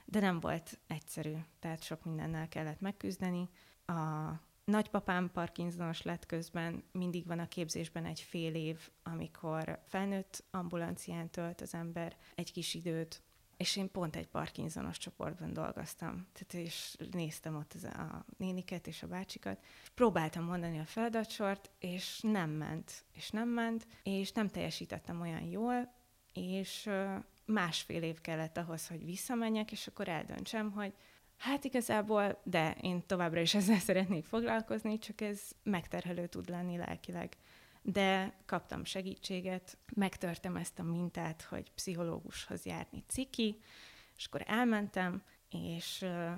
de 0.04 0.20
nem 0.20 0.40
volt 0.40 0.78
egyszerű, 0.86 1.34
tehát 1.58 1.82
sok 1.82 2.04
mindennel 2.04 2.48
kellett 2.48 2.80
megküzdeni. 2.80 3.48
A 3.86 4.30
nagypapám 4.64 5.30
Parkinsonos 5.32 6.02
lett 6.02 6.26
közben, 6.26 6.84
mindig 6.92 7.26
van 7.26 7.38
a 7.38 7.48
képzésben 7.48 8.04
egy 8.04 8.20
fél 8.20 8.54
év, 8.54 8.88
amikor 9.02 9.82
felnőtt 9.86 10.44
ambulancián 10.50 11.30
tölt 11.30 11.60
az 11.60 11.74
ember 11.74 12.16
egy 12.34 12.52
kis 12.52 12.74
időt, 12.74 13.22
és 13.56 13.76
én 13.76 13.90
pont 13.90 14.16
egy 14.16 14.26
Parkinsonos 14.26 14.98
csoportban 14.98 15.52
dolgoztam. 15.52 16.26
Tehát 16.32 16.66
és 16.66 16.96
néztem 17.10 17.56
ott 17.56 17.72
az, 17.72 17.84
a 17.84 18.24
néniket 18.36 18.86
és 18.86 19.02
a 19.02 19.06
bácsikat. 19.06 19.64
Próbáltam 19.94 20.44
mondani 20.44 20.78
a 20.78 20.84
feladatsort, 20.84 21.70
és 21.78 22.20
nem 22.20 22.50
ment. 22.50 23.04
És 23.12 23.30
nem 23.30 23.48
ment, 23.48 23.86
és 24.02 24.32
nem 24.32 24.48
teljesítettem 24.48 25.20
olyan 25.20 25.42
jól, 25.42 25.92
és 26.32 26.90
másfél 27.44 28.02
év 28.02 28.20
kellett 28.20 28.56
ahhoz, 28.56 28.88
hogy 28.88 29.04
visszamenjek, 29.04 29.72
és 29.72 29.86
akkor 29.86 30.08
eldöntsem, 30.08 30.70
hogy 30.70 30.92
hát 31.36 31.64
igazából, 31.64 32.40
de 32.42 32.76
én 32.80 33.06
továbbra 33.06 33.40
is 33.40 33.54
ezzel 33.54 33.78
szeretnék 33.88 34.24
foglalkozni, 34.24 34.98
csak 34.98 35.20
ez 35.20 35.40
megterhelő 35.62 36.26
tud 36.26 36.48
lenni 36.48 36.76
lelkileg. 36.76 37.36
De 37.86 38.34
kaptam 38.46 38.84
segítséget, 38.84 39.78
megtörtem 39.94 40.56
ezt 40.56 40.78
a 40.78 40.82
mintát, 40.82 41.42
hogy 41.42 41.72
pszichológushoz 41.72 42.64
járni 42.64 43.04
ciki, 43.06 43.58
és 44.16 44.26
akkor 44.26 44.42
elmentem, 44.46 45.22
és 45.50 46.00
uh, 46.02 46.30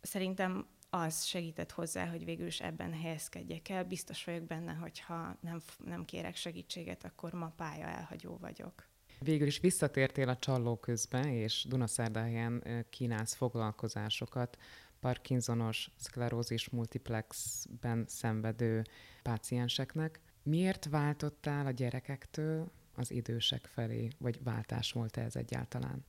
szerintem 0.00 0.66
az 0.90 1.24
segített 1.24 1.70
hozzá, 1.70 2.06
hogy 2.06 2.24
végül 2.24 2.46
is 2.46 2.60
ebben 2.60 2.92
helyezkedjek 2.92 3.68
el. 3.68 3.84
Biztos 3.84 4.24
vagyok 4.24 4.42
benne, 4.42 4.72
hogy 4.72 5.00
ha 5.00 5.36
nem, 5.40 5.60
nem 5.84 6.04
kérek 6.04 6.36
segítséget, 6.36 7.04
akkor 7.04 7.32
ma 7.32 7.52
pálya 7.56 7.86
elhagyó 7.86 8.36
vagyok. 8.40 8.88
Végül 9.18 9.46
is 9.46 9.60
visszatértél 9.60 10.28
a 10.28 10.36
csalló 10.36 10.76
közben, 10.76 11.28
és 11.28 11.66
Dunaszerdahelyen 11.68 12.84
kínálsz 12.90 13.34
foglalkozásokat 13.34 14.56
Parkinsonos 15.00 15.90
szklerózis 15.96 16.68
multiplexben 16.68 18.04
szenvedő 18.08 18.82
pácienseknek. 19.22 20.20
Miért 20.48 20.84
váltottál 20.84 21.66
a 21.66 21.70
gyerekektől 21.70 22.70
az 22.94 23.10
idősek 23.10 23.66
felé, 23.66 24.08
vagy 24.18 24.42
váltás 24.42 24.92
volt 24.92 25.16
-e 25.16 25.20
ez 25.20 25.36
egyáltalán? 25.36 26.04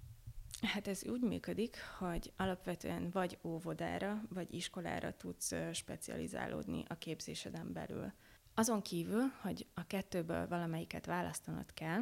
Hát 0.61 0.87
ez 0.87 1.05
úgy 1.05 1.21
működik, 1.21 1.77
hogy 1.97 2.31
alapvetően 2.37 3.09
vagy 3.09 3.37
óvodára, 3.43 4.21
vagy 4.29 4.53
iskolára 4.53 5.17
tudsz 5.17 5.53
specializálódni 5.73 6.83
a 6.87 6.95
képzéseden 6.95 7.73
belül. 7.73 8.13
Azon 8.53 8.81
kívül, 8.81 9.23
hogy 9.41 9.67
a 9.73 9.87
kettőből 9.87 10.47
valamelyiket 10.47 11.05
választanod 11.05 11.73
kell, 11.73 12.01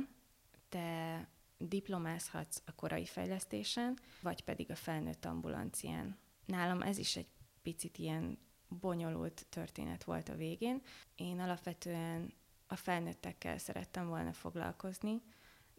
te 0.69 1.27
diplomázhatsz 1.57 2.61
a 2.65 2.75
korai 2.75 3.05
fejlesztésen, 3.05 3.97
vagy 4.21 4.43
pedig 4.43 4.71
a 4.71 4.75
felnőtt 4.75 5.25
ambulancián. 5.25 6.17
Nálam 6.45 6.81
ez 6.81 6.97
is 6.97 7.15
egy 7.15 7.27
picit 7.61 7.97
ilyen 7.97 8.37
bonyolult 8.67 9.45
történet 9.49 10.03
volt 10.03 10.29
a 10.29 10.35
végén. 10.35 10.81
Én 11.15 11.39
alapvetően 11.39 12.33
a 12.67 12.75
felnőttekkel 12.75 13.57
szerettem 13.57 14.07
volna 14.07 14.33
foglalkozni, 14.33 15.21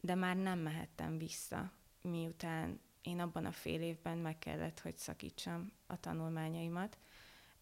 de 0.00 0.14
már 0.14 0.37
nem 0.37 0.59
mehettem 0.59 1.18
vissza, 1.18 1.73
miután 2.02 2.80
én 3.02 3.21
abban 3.21 3.45
a 3.45 3.52
fél 3.52 3.80
évben 3.80 4.18
meg 4.18 4.38
kellett, 4.38 4.80
hogy 4.80 4.97
szakítsam 4.97 5.73
a 5.87 6.00
tanulmányaimat. 6.00 6.99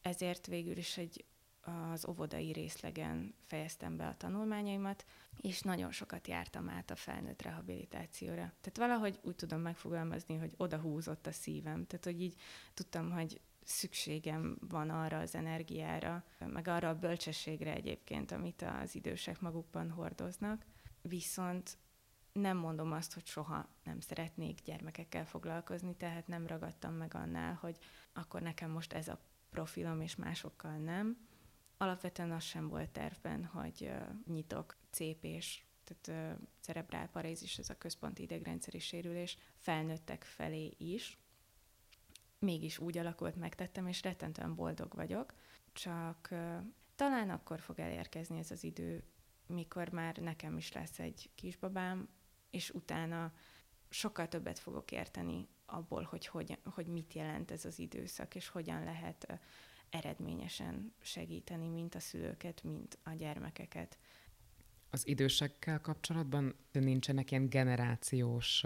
Ezért 0.01 0.47
végül 0.47 0.77
is 0.77 0.97
egy 0.97 1.25
az 1.93 2.09
óvodai 2.09 2.53
részlegen 2.53 3.35
fejeztem 3.47 3.97
be 3.97 4.07
a 4.07 4.17
tanulmányaimat, 4.17 5.05
és 5.41 5.61
nagyon 5.61 5.93
sokat 5.93 6.29
jártam 6.29 6.69
át 6.69 6.91
a 6.91 6.97
felnőtt 6.97 7.43
rehabilitációra. 7.43 8.53
Tehát 8.61 8.77
valahogy 8.77 9.19
úgy 9.23 9.35
tudom 9.35 9.61
megfogalmazni, 9.61 10.37
hogy 10.37 10.55
oda 10.57 10.79
húzott 10.79 11.27
a 11.27 11.33
szívem. 11.33 11.87
Tehát, 11.87 12.05
hogy 12.05 12.23
így 12.23 12.35
tudtam, 12.75 13.11
hogy 13.11 13.41
szükségem 13.67 14.59
van 14.61 14.91
arra 14.91 15.19
az 15.19 15.35
energiára, 15.35 16.25
meg 16.39 16.69
arra 16.69 16.89
a 16.89 16.99
bölcsességre 16.99 17.75
egyébként, 17.75 18.33
amit 18.33 18.63
az 18.83 18.95
idősek 18.95 19.41
magukban 19.41 19.91
hordoznak. 19.91 20.65
Viszont 21.03 21.79
nem 22.33 22.57
mondom 22.57 22.93
azt, 22.93 23.15
hogy 23.15 23.27
soha 23.27 23.69
nem 23.85 24.01
szeretnék 24.01 24.61
gyermekekkel 24.61 25.27
foglalkozni, 25.27 25.97
tehát 25.97 26.27
nem 26.27 26.47
ragadtam 26.47 26.95
meg 26.95 27.15
annál, 27.15 27.55
hogy 27.55 27.79
akkor 28.13 28.43
nekem 28.43 28.71
most 28.71 28.93
ez 28.93 29.09
a 29.09 29.21
profilom, 29.51 30.01
és 30.01 30.17
másokkal 30.17 30.77
nem 30.77 31.27
alapvetően 31.77 32.33
az 32.33 32.43
sem 32.43 32.69
volt 32.69 32.91
tervben, 32.91 33.45
hogy 33.45 33.93
nyitok 34.27 34.77
CP-s 34.91 35.65
tehát 35.87 36.39
cerebrál 36.61 37.09
parézis, 37.09 37.59
ez 37.59 37.71
a 37.71 37.79
központi 37.79 38.23
idegrendszeri 38.23 38.79
sérülés, 38.79 39.39
felnőttek 39.57 40.25
felé 40.25 40.75
is. 40.79 41.19
Mégis 42.47 42.79
úgy 42.79 42.99
alakult, 42.99 43.37
megtettem, 43.37 43.87
és 43.87 44.03
rettentően 44.03 44.55
boldog 44.55 44.95
vagyok. 44.95 45.35
Csak 45.73 46.29
talán 46.95 47.31
akkor 47.31 47.61
fog 47.61 47.79
elérkezni 47.79 48.39
ez 48.39 48.51
az 48.51 48.65
idő, 48.65 49.03
mikor 49.47 49.89
már 49.89 50.17
nekem 50.17 50.57
is 50.57 50.73
lesz 50.73 50.99
egy 50.99 51.31
kisbabám, 51.35 52.09
és 52.51 52.71
utána 52.71 53.33
sokkal 53.89 54.29
többet 54.29 54.59
fogok 54.59 54.93
érteni 54.93 55.49
abból, 55.67 56.03
hogy, 56.03 56.27
hogy, 56.27 56.59
hogy 56.65 56.87
mit 56.87 57.13
jelent 57.13 57.51
ez 57.51 57.65
az 57.65 57.79
időszak, 57.79 58.35
és 58.35 58.49
hogyan 58.49 58.85
lehet 58.85 59.41
eredményesen 59.91 60.93
segíteni, 61.01 61.69
mint 61.69 61.95
a 61.95 62.01
szülőket, 62.01 62.63
mint 62.63 62.99
a 63.03 63.11
gyermekeket. 63.11 63.99
Az 64.91 65.07
idősekkel 65.07 65.81
kapcsolatban 65.81 66.55
nincsenek 66.73 67.31
ilyen 67.31 67.49
generációs 67.49 68.65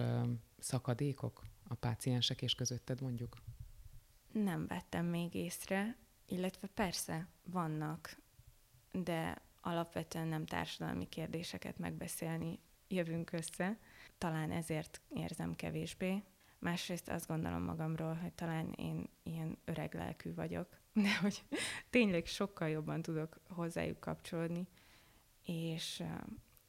szakadékok 0.59 1.43
a 1.69 1.75
páciensek 1.75 2.43
és 2.43 2.55
közötted 2.55 3.01
mondjuk? 3.01 3.37
Nem 4.33 4.67
vettem 4.67 5.07
még 5.07 5.35
észre, 5.35 5.97
illetve 6.27 6.69
persze 6.75 7.29
vannak, 7.45 8.21
de 8.93 9.43
alapvetően 9.61 10.29
nem 10.29 10.47
társadalmi 10.47 11.09
kérdéseket 11.09 11.79
megbeszélni 11.79 12.59
jövünk 12.89 13.33
össze. 13.33 13.79
Talán 14.19 14.51
ezért 14.51 15.01
érzem 15.09 15.55
kevésbé. 15.55 16.23
Másrészt 16.59 17.09
azt 17.09 17.27
gondolom 17.27 17.63
magamról, 17.63 18.15
hogy 18.15 18.33
talán 18.33 18.73
én 18.73 19.09
ilyen 19.23 19.59
öreg 19.65 19.95
lelkű 19.95 20.35
vagyok, 20.35 20.79
de 21.05 21.17
hogy 21.21 21.43
tényleg 21.91 22.27
sokkal 22.27 22.69
jobban 22.69 23.03
tudok 23.03 23.41
hozzájuk 23.49 24.01
kapcsolódni, 24.01 24.69
és 25.45 26.03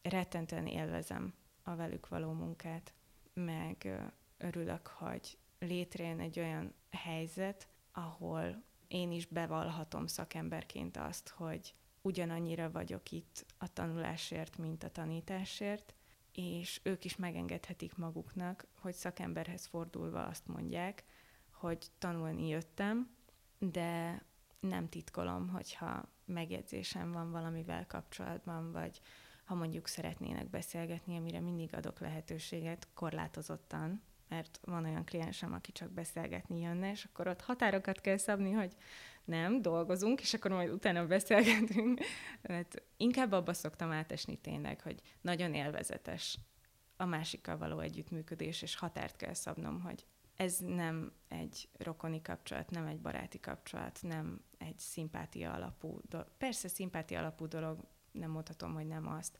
rettentően 0.01 0.67
élvezem 0.67 1.33
a 1.63 1.75
velük 1.75 2.07
való 2.07 2.31
munkát, 2.31 2.93
meg 3.33 4.01
örülök, 4.37 4.87
hogy 4.87 5.37
létrejön 5.61 6.19
egy 6.19 6.39
olyan 6.39 6.73
helyzet, 6.89 7.67
ahol 7.91 8.63
én 8.87 9.11
is 9.11 9.25
bevallhatom 9.25 10.07
szakemberként 10.07 10.97
azt, 10.97 11.29
hogy 11.29 11.75
ugyanannyira 12.01 12.71
vagyok 12.71 13.11
itt 13.11 13.45
a 13.57 13.73
tanulásért, 13.73 14.57
mint 14.57 14.83
a 14.83 14.89
tanításért, 14.89 15.95
és 16.31 16.79
ők 16.83 17.05
is 17.05 17.15
megengedhetik 17.15 17.95
maguknak, 17.95 18.67
hogy 18.79 18.93
szakemberhez 18.93 19.65
fordulva 19.65 20.25
azt 20.25 20.47
mondják, 20.47 21.03
hogy 21.51 21.87
tanulni 21.97 22.47
jöttem, 22.47 23.15
de 23.59 24.23
nem 24.59 24.89
titkolom, 24.89 25.49
hogyha 25.49 26.09
megjegyzésem 26.25 27.11
van 27.11 27.31
valamivel 27.31 27.85
kapcsolatban, 27.87 28.71
vagy 28.71 29.01
ha 29.43 29.55
mondjuk 29.55 29.87
szeretnének 29.87 30.49
beszélgetni, 30.49 31.17
amire 31.17 31.39
mindig 31.39 31.75
adok 31.75 31.99
lehetőséget 31.99 32.87
korlátozottan, 32.93 34.01
mert 34.31 34.59
van 34.63 34.85
olyan 34.85 35.05
kliensem, 35.05 35.53
aki 35.53 35.71
csak 35.71 35.91
beszélgetni 35.91 36.59
jönne, 36.59 36.91
és 36.91 37.03
akkor 37.03 37.27
ott 37.27 37.41
határokat 37.41 38.01
kell 38.01 38.17
szabni, 38.17 38.51
hogy 38.51 38.75
nem, 39.23 39.61
dolgozunk, 39.61 40.21
és 40.21 40.33
akkor 40.33 40.51
majd 40.51 40.69
utána 40.69 41.05
beszélgetünk. 41.07 41.99
Hát 42.43 42.83
inkább 42.97 43.31
abba 43.31 43.53
szoktam 43.53 43.91
átesni 43.91 44.37
tényleg, 44.37 44.81
hogy 44.81 45.01
nagyon 45.21 45.53
élvezetes 45.53 46.37
a 46.97 47.05
másikkal 47.05 47.57
való 47.57 47.79
együttműködés, 47.79 48.61
és 48.61 48.75
határt 48.75 49.15
kell 49.15 49.33
szabnom, 49.33 49.81
hogy 49.81 50.05
ez 50.35 50.57
nem 50.57 51.11
egy 51.27 51.69
rokoni 51.77 52.21
kapcsolat, 52.21 52.69
nem 52.69 52.85
egy 52.85 52.99
baráti 52.99 53.39
kapcsolat, 53.39 53.99
nem 54.01 54.41
egy 54.57 54.79
szimpátia 54.79 55.53
alapú 55.53 55.99
dolog. 56.09 56.27
Persze 56.37 56.67
szimpátia 56.67 57.19
alapú 57.19 57.47
dolog, 57.47 57.79
nem 58.11 58.31
mondhatom, 58.31 58.73
hogy 58.73 58.87
nem 58.87 59.07
azt, 59.07 59.39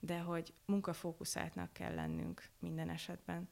de 0.00 0.18
hogy 0.18 0.54
munkafókuszáltnak 0.64 1.72
kell 1.72 1.94
lennünk 1.94 2.50
minden 2.58 2.90
esetben. 2.90 3.48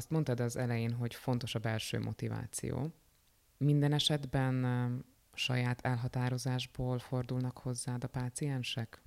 Azt 0.00 0.10
mondtad 0.10 0.40
az 0.40 0.56
elején, 0.56 0.92
hogy 0.94 1.14
fontos 1.14 1.54
a 1.54 1.58
belső 1.58 1.98
motiváció. 1.98 2.92
Minden 3.56 3.92
esetben 3.92 5.04
saját 5.34 5.80
elhatározásból 5.80 6.98
fordulnak 6.98 7.58
hozzád 7.58 8.04
a 8.04 8.08
páciensek? 8.08 9.02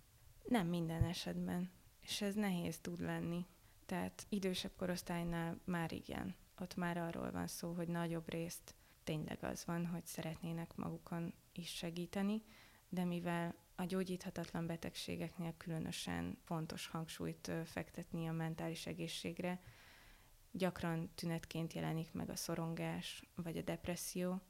Nem 0.48 0.68
minden 0.68 1.04
esetben, 1.04 1.72
és 2.02 2.22
ez 2.22 2.36
nehéz 2.36 2.80
tud 2.80 3.00
lenni. 3.00 3.46
Tehát 3.86 4.26
idősebb 4.30 4.72
korosztálynál 4.78 5.60
már 5.66 5.92
igen 5.92 6.36
ott 6.60 6.76
már 6.76 6.98
arról 6.98 7.32
van 7.32 7.48
szó, 7.48 7.74
hogy 7.74 7.88
nagyobb 7.88 8.30
részt 8.30 8.76
tényleg 9.04 9.38
az 9.42 9.66
van, 9.66 9.86
hogy 9.86 10.06
szeretnének 10.06 10.76
magukon 10.76 11.34
is 11.54 11.70
segíteni, 11.70 12.42
de 12.90 13.04
mivel 13.04 13.56
a 13.76 13.84
gyógyíthatatlan 13.84 14.66
betegségeknél 14.66 15.54
különösen 15.58 16.38
fontos 16.44 16.88
hangsúlyt 16.88 17.52
fektetni 17.66 18.28
a 18.28 18.32
mentális 18.32 18.86
egészségre, 18.86 19.62
gyakran 20.56 21.10
tünetként 21.16 21.74
jelenik 21.74 22.14
meg 22.14 22.30
a 22.30 22.36
szorongás 22.36 23.24
vagy 23.36 23.58
a 23.58 23.62
depresszió. 23.62 24.42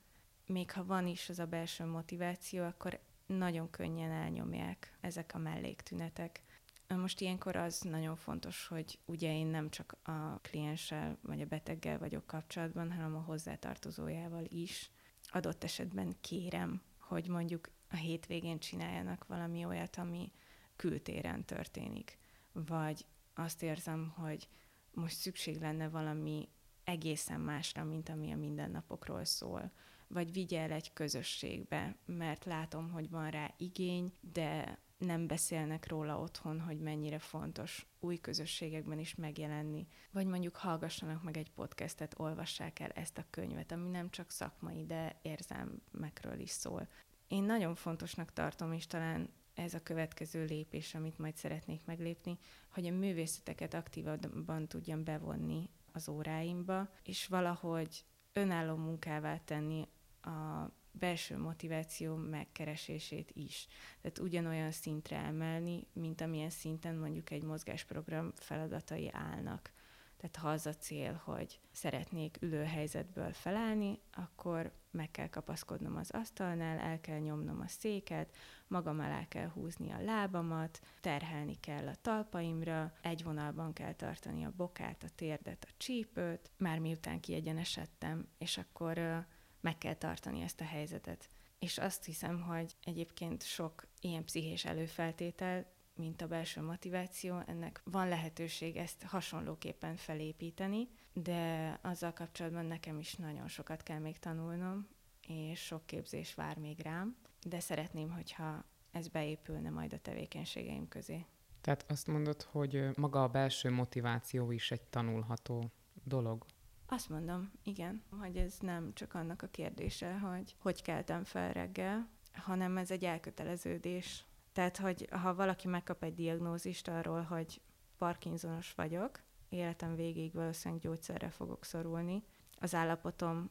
Még 0.46 0.72
ha 0.72 0.86
van 0.86 1.08
is 1.08 1.30
az 1.30 1.40
a 1.40 1.46
belső 1.46 1.86
motiváció, 1.86 2.64
akkor 2.64 3.00
nagyon 3.26 3.70
könnyen 3.70 4.12
elnyomják 4.12 4.98
ezek 5.02 5.32
a 5.34 5.38
melléktünetek. 5.38 6.42
Most 6.88 7.22
ilyenkor 7.22 7.56
az 7.56 7.82
nagyon 7.82 8.16
fontos, 8.16 8.68
hogy 8.68 9.00
ugye 9.06 9.34
én 9.34 9.48
nem 9.48 9.70
csak 9.70 9.98
a 10.04 10.40
klienssel 10.42 11.18
vagy 11.22 11.42
a 11.42 11.46
beteggel 11.46 12.00
vagyok 12.00 12.26
kapcsolatban, 12.26 12.92
hanem 12.92 13.16
a 13.16 13.22
hozzátartozójával 13.22 14.44
is. 14.48 14.92
Adott 15.24 15.64
esetben 15.64 16.16
kérem, 16.22 16.82
hogy 17.00 17.28
mondjuk 17.28 17.72
a 17.90 17.96
hétvégén 17.96 18.60
csináljanak 18.60 19.28
valami 19.28 19.66
olyat, 19.66 19.98
ami 19.98 20.32
kültéren 20.76 21.46
történik. 21.46 22.18
Vagy 22.52 23.06
azt 23.34 23.64
érzem, 23.64 24.14
hogy 24.16 24.48
most 24.94 25.16
szükség 25.16 25.60
lenne 25.60 25.90
valami 25.90 26.50
egészen 26.84 27.42
másra, 27.42 27.84
mint 27.84 28.10
ami 28.10 28.32
a 28.32 28.38
mindennapokról 28.38 29.26
szól. 29.26 29.72
Vagy 30.08 30.32
vigye 30.32 30.62
el 30.62 30.72
egy 30.72 30.94
közösségbe, 30.94 31.96
mert 32.06 32.46
látom, 32.46 32.92
hogy 32.92 33.10
van 33.10 33.30
rá 33.30 33.54
igény, 33.58 34.14
de 34.34 34.80
nem 34.98 35.28
beszélnek 35.28 35.88
róla 35.88 36.20
otthon, 36.20 36.60
hogy 36.60 36.80
mennyire 36.80 37.20
fontos 37.20 37.86
új 38.00 38.18
közösségekben 38.18 39.00
is 39.00 39.16
megjelenni. 39.16 39.88
Vagy 40.12 40.26
mondjuk 40.26 40.56
hallgassanak 40.56 41.24
meg 41.24 41.38
egy 41.38 41.52
podcastet, 41.52 42.20
olvassák 42.20 42.80
el 42.80 42.90
ezt 42.90 43.18
a 43.18 43.26
könyvet, 43.30 43.72
ami 43.72 43.90
nem 43.90 44.10
csak 44.10 44.32
szakmai, 44.32 44.86
de 44.86 45.20
érzelmekről 45.22 46.40
is 46.40 46.50
szól. 46.50 46.88
Én 47.28 47.44
nagyon 47.44 47.76
fontosnak 47.76 48.34
tartom, 48.34 48.72
és 48.74 48.88
talán 48.88 49.30
ez 49.54 49.74
a 49.74 49.84
következő 49.84 50.46
lépés, 50.46 50.96
amit 50.96 51.18
majd 51.18 51.36
szeretnék 51.36 51.86
meglépni, 51.86 52.38
hogy 52.70 52.88
a 52.88 52.92
művészeteket 52.92 53.74
aktívabban 53.74 54.68
tudjam 54.68 55.04
bevonni 55.04 55.70
az 55.92 56.10
óráimba, 56.10 56.90
és 57.04 57.28
valahogy 57.28 58.06
önálló 58.34 58.76
munkává 58.76 59.38
tenni 59.38 59.88
a 60.22 60.70
belső 60.92 61.38
motiváció 61.38 62.16
megkeresését 62.16 63.32
is. 63.34 63.68
Tehát 64.02 64.20
ugyanolyan 64.20 64.72
szintre 64.72 65.18
emelni, 65.18 65.88
mint 65.94 66.22
amilyen 66.22 66.50
szinten 66.50 66.96
mondjuk 66.96 67.30
egy 67.30 67.44
mozgásprogram 67.44 68.32
feladatai 68.36 69.10
állnak. 69.12 69.72
Tehát 70.18 70.36
ha 70.36 70.50
az 70.50 70.66
a 70.66 70.74
cél, 70.74 71.22
hogy 71.24 71.60
szeretnék 71.72 72.38
ülőhelyzetből 72.42 73.34
felállni, 73.34 74.00
akkor 74.12 74.72
meg 74.94 75.12
kell 75.12 75.28
kapaszkodnom 75.28 75.96
az 75.96 76.12
asztalnál, 76.12 76.78
el 76.80 77.02
kell 77.02 77.20
nyomnom 77.20 77.60
a 77.60 77.68
széket, 77.68 78.36
magam 78.68 79.00
alá 79.00 79.28
kell 79.28 79.48
húzni 79.48 79.92
a 79.92 80.02
lábamat, 80.02 80.80
terhelni 81.02 81.56
kell 81.60 81.88
a 81.88 81.96
talpaimra, 82.02 82.94
egy 83.02 83.24
vonalban 83.24 83.74
kell 83.74 83.94
tartani 83.94 84.46
a 84.46 84.54
bokát, 84.56 85.04
a 85.04 85.10
térdet, 85.16 85.68
a 85.70 85.74
csípőt, 85.78 86.52
már 86.58 86.80
miután 86.80 87.20
kiegyenesedtem, 87.20 88.28
és 88.38 88.58
akkor 88.58 89.26
meg 89.62 89.78
kell 89.78 89.94
tartani 89.94 90.42
ezt 90.42 90.62
a 90.62 90.66
helyzetet. 90.66 91.30
És 91.60 91.78
azt 91.78 92.06
hiszem, 92.06 92.42
hogy 92.42 92.76
egyébként 92.84 93.44
sok 93.44 93.88
ilyen 94.02 94.24
pszichés 94.24 94.66
előfeltétel, 94.66 95.66
mint 95.96 96.22
a 96.22 96.28
belső 96.28 96.62
motiváció, 96.62 97.40
ennek 97.46 97.82
van 97.84 98.08
lehetőség 98.08 98.76
ezt 98.76 99.04
hasonlóképpen 99.04 99.96
felépíteni, 99.96 100.88
de 101.14 101.80
azzal 101.82 102.14
kapcsolatban 102.14 102.66
nekem 102.66 103.00
is 103.00 103.16
nagyon 103.16 103.48
sokat 103.48 103.84
kell 103.84 104.00
még 104.00 104.20
tanulnom, 104.20 104.88
és 105.28 105.60
sok 105.60 105.86
képzés 105.86 106.34
vár 106.34 106.58
még 106.58 106.80
rám, 106.80 107.16
de 107.46 107.60
szeretném, 107.60 108.12
hogyha 108.12 108.64
ez 108.92 109.08
beépülne 109.08 109.70
majd 109.70 109.94
a 109.94 110.00
tevékenységeim 110.00 110.88
közé. 110.88 111.26
Tehát 111.62 111.86
azt 111.88 112.08
mondod, 112.08 112.42
hogy 112.42 112.98
maga 112.98 113.24
a 113.24 113.28
belső 113.28 113.70
motiváció 113.70 114.52
is 114.52 114.72
egy 114.72 114.82
tanulható 114.82 115.72
dolog? 116.04 116.46
Azt 116.86 117.10
mondom, 117.10 117.52
igen, 117.64 118.04
hogy 118.20 118.38
ez 118.38 118.58
nem 118.60 118.94
csak 118.94 119.14
annak 119.14 119.42
a 119.42 119.48
kérdése, 119.48 120.18
hogy 120.18 120.56
hogy 120.60 120.82
keltem 120.82 121.24
fel 121.24 121.54
reggel, 121.54 122.10
hanem 122.34 122.78
ez 122.78 122.92
egy 122.92 123.04
elköteleződés. 123.04 124.26
Tehát, 124.52 124.78
hogy 124.78 125.08
ha 125.12 125.36
valaki 125.36 125.68
megkap 125.68 126.04
egy 126.04 126.14
diagnózist 126.14 126.88
arról, 126.88 127.22
hogy 127.22 127.62
Parkinsonos 127.98 128.74
vagyok, 128.74 129.22
életem 129.54 129.96
végéig 129.96 130.34
valószínűleg 130.34 130.84
gyógyszerre 130.84 131.30
fogok 131.30 131.66
szorulni, 131.66 132.24
az 132.60 132.76
állapotom, 132.76 133.50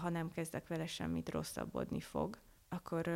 ha 0.00 0.08
nem 0.08 0.30
kezdek 0.30 0.66
vele 0.68 0.86
semmit, 0.86 1.28
rosszabbodni 1.28 2.00
fog. 2.00 2.38
akkor 2.74 3.10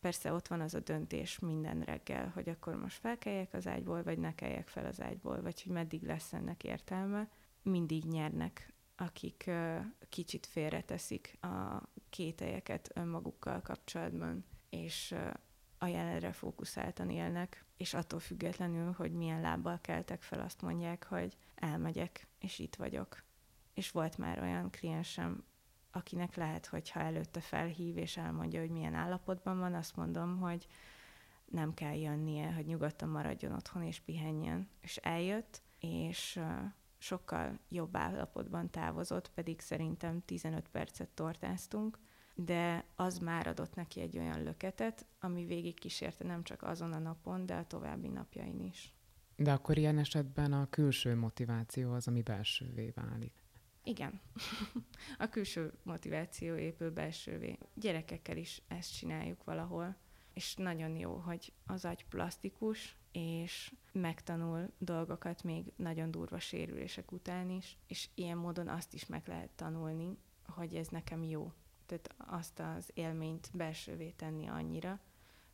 persze 0.00 0.32
ott 0.32 0.46
van 0.48 0.60
az 0.60 0.74
a 0.74 0.80
döntés 0.80 1.38
minden 1.38 1.80
reggel, 1.80 2.30
hogy 2.34 2.48
akkor 2.48 2.76
most 2.76 2.98
felkeljek 2.98 3.54
az 3.54 3.66
ágyból, 3.66 4.02
vagy 4.02 4.18
ne 4.18 4.34
keljek 4.34 4.68
fel 4.68 4.86
az 4.86 5.00
ágyból, 5.00 5.42
vagy 5.42 5.62
hogy 5.62 5.72
meddig 5.72 6.02
lesz 6.02 6.32
ennek 6.32 6.64
értelme. 6.64 7.28
Mindig 7.62 8.04
nyernek, 8.04 8.72
akik 8.96 9.50
kicsit 10.08 10.46
félreteszik 10.46 11.38
a 11.40 11.82
kételyeket 12.10 12.90
önmagukkal 12.94 13.62
kapcsolatban, 13.62 14.44
és 14.70 15.14
a 15.78 15.86
jelenre 15.86 16.32
fókuszáltan 16.32 17.10
élnek, 17.10 17.64
és 17.78 17.94
attól 17.94 18.20
függetlenül, 18.20 18.92
hogy 18.92 19.12
milyen 19.12 19.40
lábbal 19.40 19.78
keltek 19.80 20.22
fel, 20.22 20.40
azt 20.40 20.62
mondják, 20.62 21.04
hogy 21.04 21.36
elmegyek, 21.54 22.26
és 22.38 22.58
itt 22.58 22.74
vagyok. 22.74 23.22
És 23.74 23.90
volt 23.90 24.18
már 24.18 24.42
olyan 24.42 24.70
kliensem, 24.70 25.44
akinek 25.90 26.34
lehet, 26.34 26.66
hogy 26.66 26.90
ha 26.90 27.00
előtte 27.00 27.40
felhív 27.40 27.96
és 27.96 28.16
elmondja, 28.16 28.60
hogy 28.60 28.70
milyen 28.70 28.94
állapotban 28.94 29.58
van, 29.58 29.74
azt 29.74 29.96
mondom, 29.96 30.38
hogy 30.38 30.66
nem 31.44 31.74
kell 31.74 31.94
jönnie, 31.94 32.52
hogy 32.52 32.66
nyugodtan 32.66 33.08
maradjon 33.08 33.52
otthon 33.52 33.82
és 33.82 34.00
pihenjen. 34.00 34.68
És 34.80 34.96
eljött, 34.96 35.62
és 35.80 36.40
sokkal 36.98 37.58
jobb 37.68 37.96
állapotban 37.96 38.70
távozott, 38.70 39.30
pedig 39.30 39.60
szerintem 39.60 40.22
15 40.24 40.68
percet 40.68 41.08
tortáztunk, 41.08 41.98
de 42.44 42.84
az 42.96 43.18
már 43.18 43.46
adott 43.46 43.74
neki 43.74 44.00
egy 44.00 44.18
olyan 44.18 44.42
löketet, 44.42 45.06
ami 45.20 45.44
végig 45.44 45.78
kísérte 45.78 46.24
nem 46.24 46.42
csak 46.42 46.62
azon 46.62 46.92
a 46.92 46.98
napon, 46.98 47.46
de 47.46 47.54
a 47.54 47.66
további 47.66 48.08
napjain 48.08 48.60
is. 48.60 48.92
De 49.36 49.52
akkor 49.52 49.78
ilyen 49.78 49.98
esetben 49.98 50.52
a 50.52 50.68
külső 50.70 51.16
motiváció 51.16 51.92
az, 51.92 52.08
ami 52.08 52.22
belsővé 52.22 52.92
válik. 52.94 53.32
Igen. 53.82 54.20
a 55.18 55.28
külső 55.28 55.72
motiváció 55.82 56.54
épül 56.54 56.90
belsővé. 56.90 57.58
Gyerekekkel 57.74 58.36
is 58.36 58.62
ezt 58.68 58.96
csináljuk 58.96 59.44
valahol, 59.44 59.96
és 60.32 60.54
nagyon 60.54 60.96
jó, 60.96 61.14
hogy 61.14 61.52
az 61.66 61.84
agy 61.84 62.04
plastikus, 62.08 62.96
és 63.12 63.74
megtanul 63.92 64.70
dolgokat 64.78 65.42
még 65.42 65.72
nagyon 65.76 66.10
durva 66.10 66.38
sérülések 66.38 67.12
után 67.12 67.50
is, 67.50 67.78
és 67.86 68.08
ilyen 68.14 68.38
módon 68.38 68.68
azt 68.68 68.94
is 68.94 69.06
meg 69.06 69.22
lehet 69.26 69.50
tanulni, 69.50 70.18
hogy 70.46 70.74
ez 70.74 70.88
nekem 70.88 71.22
jó. 71.22 71.52
Tehát 71.88 72.14
azt 72.16 72.58
az 72.58 72.90
élményt 72.94 73.50
belsővé 73.52 74.10
tenni 74.10 74.46
annyira, 74.46 75.00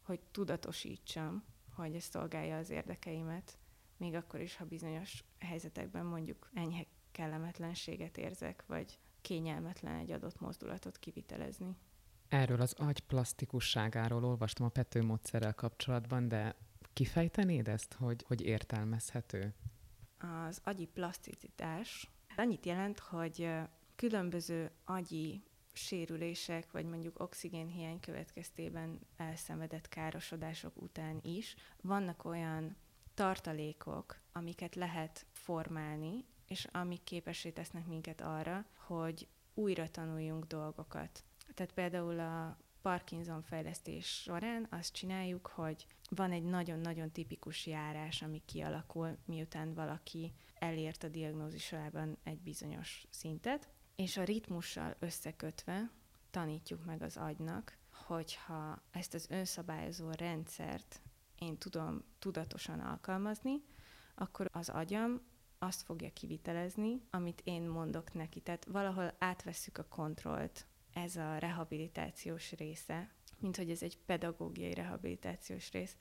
hogy 0.02 0.20
tudatosítsam, 0.30 1.44
hogy 1.74 1.94
ez 1.94 2.04
szolgálja 2.04 2.56
az 2.56 2.70
érdekeimet, 2.70 3.58
még 3.96 4.14
akkor 4.14 4.40
is, 4.40 4.56
ha 4.56 4.64
bizonyos 4.64 5.24
helyzetekben 5.38 6.06
mondjuk 6.06 6.50
enyhe 6.54 6.86
kellemetlenséget 7.12 8.16
érzek, 8.16 8.64
vagy 8.66 8.98
kényelmetlen 9.20 9.94
egy 9.94 10.10
adott 10.10 10.40
mozdulatot 10.40 10.98
kivitelezni. 10.98 11.76
Erről 12.28 12.60
az 12.60 12.72
agy 12.72 13.00
plastikusságáról 13.00 14.24
olvastam 14.24 14.66
a 14.66 14.68
Pető 14.68 15.02
módszerrel 15.02 15.54
kapcsolatban, 15.54 16.28
de 16.28 16.56
kifejtenéd 16.92 17.68
ezt, 17.68 17.94
hogy, 17.94 18.24
hogy 18.26 18.40
értelmezhető? 18.40 19.54
Az 20.18 20.60
agyi 20.64 20.86
plaszticitás 20.86 22.10
annyit 22.36 22.66
jelent, 22.66 22.98
hogy 22.98 23.50
különböző 23.96 24.70
agyi 24.84 25.42
sérülések, 25.76 26.70
vagy 26.70 26.86
mondjuk 26.86 27.20
oxigénhiány 27.20 28.00
következtében 28.00 29.00
elszenvedett 29.16 29.88
károsodások 29.88 30.82
után 30.82 31.18
is 31.22 31.56
vannak 31.80 32.24
olyan 32.24 32.76
tartalékok, 33.14 34.20
amiket 34.32 34.74
lehet 34.74 35.26
formálni, 35.32 36.24
és 36.48 36.68
amik 36.72 37.04
képessé 37.04 37.50
tesznek 37.50 37.86
minket 37.86 38.20
arra, 38.20 38.66
hogy 38.86 39.28
újra 39.54 39.90
tanuljunk 39.90 40.44
dolgokat. 40.44 41.24
Tehát 41.54 41.72
például 41.72 42.20
a 42.20 42.58
Parkinson 42.82 43.42
fejlesztés 43.42 44.06
során 44.06 44.66
azt 44.70 44.92
csináljuk, 44.92 45.46
hogy 45.46 45.86
van 46.08 46.32
egy 46.32 46.42
nagyon-nagyon 46.42 47.10
tipikus 47.10 47.66
járás, 47.66 48.22
ami 48.22 48.42
kialakul, 48.44 49.16
miután 49.24 49.74
valaki 49.74 50.32
elért 50.54 51.02
a 51.02 51.08
diagnózisában 51.08 52.16
egy 52.22 52.40
bizonyos 52.40 53.06
szintet, 53.10 53.68
és 53.96 54.16
a 54.16 54.24
ritmussal 54.24 54.96
összekötve 54.98 55.90
tanítjuk 56.30 56.84
meg 56.84 57.02
az 57.02 57.16
agynak, 57.16 57.76
hogyha 58.06 58.82
ezt 58.90 59.14
az 59.14 59.26
önszabályozó 59.30 60.10
rendszert 60.10 61.00
én 61.38 61.58
tudom 61.58 62.04
tudatosan 62.18 62.80
alkalmazni, 62.80 63.62
akkor 64.14 64.48
az 64.52 64.68
agyam 64.68 65.20
azt 65.58 65.82
fogja 65.82 66.12
kivitelezni, 66.12 67.00
amit 67.10 67.40
én 67.44 67.62
mondok 67.62 68.12
neki. 68.12 68.40
Tehát 68.40 68.64
valahol 68.64 69.14
átveszük 69.18 69.78
a 69.78 69.84
kontrollt. 69.88 70.66
Ez 70.92 71.16
a 71.16 71.38
rehabilitációs 71.38 72.52
része, 72.52 73.10
mint 73.38 73.56
hogy 73.56 73.70
ez 73.70 73.82
egy 73.82 73.98
pedagógiai 74.06 74.74
rehabilitációs 74.74 75.70
rész. 75.72 75.96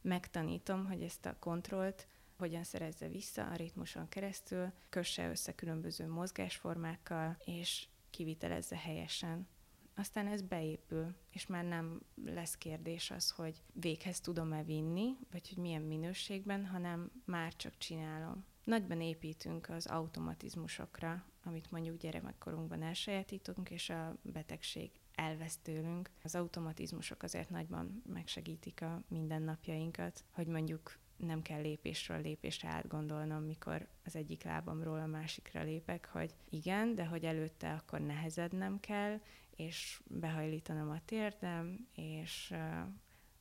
Megtanítom, 0.00 0.86
hogy 0.86 1.02
ezt 1.02 1.26
a 1.26 1.36
kontrollt 1.38 2.06
hogyan 2.38 2.64
szerezze 2.64 3.08
vissza 3.08 3.46
a 3.46 3.54
ritmuson 3.54 4.08
keresztül, 4.08 4.72
kösse 4.88 5.28
össze 5.28 5.54
különböző 5.54 6.08
mozgásformákkal, 6.08 7.36
és 7.44 7.86
kivitelezze 8.10 8.76
helyesen. 8.76 9.48
Aztán 9.94 10.26
ez 10.26 10.42
beépül, 10.42 11.14
és 11.30 11.46
már 11.46 11.64
nem 11.64 12.00
lesz 12.24 12.56
kérdés 12.56 13.10
az, 13.10 13.30
hogy 13.30 13.62
véghez 13.72 14.20
tudom-e 14.20 14.62
vinni, 14.62 15.16
vagy 15.30 15.48
hogy 15.48 15.58
milyen 15.58 15.82
minőségben, 15.82 16.66
hanem 16.66 17.10
már 17.24 17.56
csak 17.56 17.78
csinálom. 17.78 18.44
Nagyban 18.64 19.00
építünk 19.00 19.68
az 19.68 19.86
automatizmusokra, 19.86 21.24
amit 21.44 21.70
mondjuk 21.70 21.96
gyermekkorunkban 21.96 22.82
elsajátítunk, 22.82 23.70
és 23.70 23.90
a 23.90 24.16
betegség 24.22 24.90
elvesz 25.14 25.56
tőlünk. 25.56 26.10
Az 26.22 26.34
automatizmusok 26.34 27.22
azért 27.22 27.50
nagyban 27.50 28.02
megsegítik 28.12 28.82
a 28.82 29.02
mindennapjainkat, 29.08 30.24
hogy 30.30 30.46
mondjuk 30.46 30.98
nem 31.18 31.42
kell 31.42 31.60
lépésről 31.60 32.20
lépésre 32.20 32.68
átgondolnom, 32.68 33.42
mikor 33.42 33.88
az 34.04 34.16
egyik 34.16 34.44
lábamról 34.44 34.98
a 35.00 35.06
másikra 35.06 35.62
lépek, 35.62 36.08
hogy 36.12 36.34
igen, 36.50 36.94
de 36.94 37.06
hogy 37.06 37.24
előtte 37.24 37.72
akkor 37.72 38.00
nehezednem 38.00 38.80
kell, 38.80 39.20
és 39.56 40.00
behajlítanom 40.06 40.90
a 40.90 41.04
térdem, 41.04 41.88
és 41.94 42.54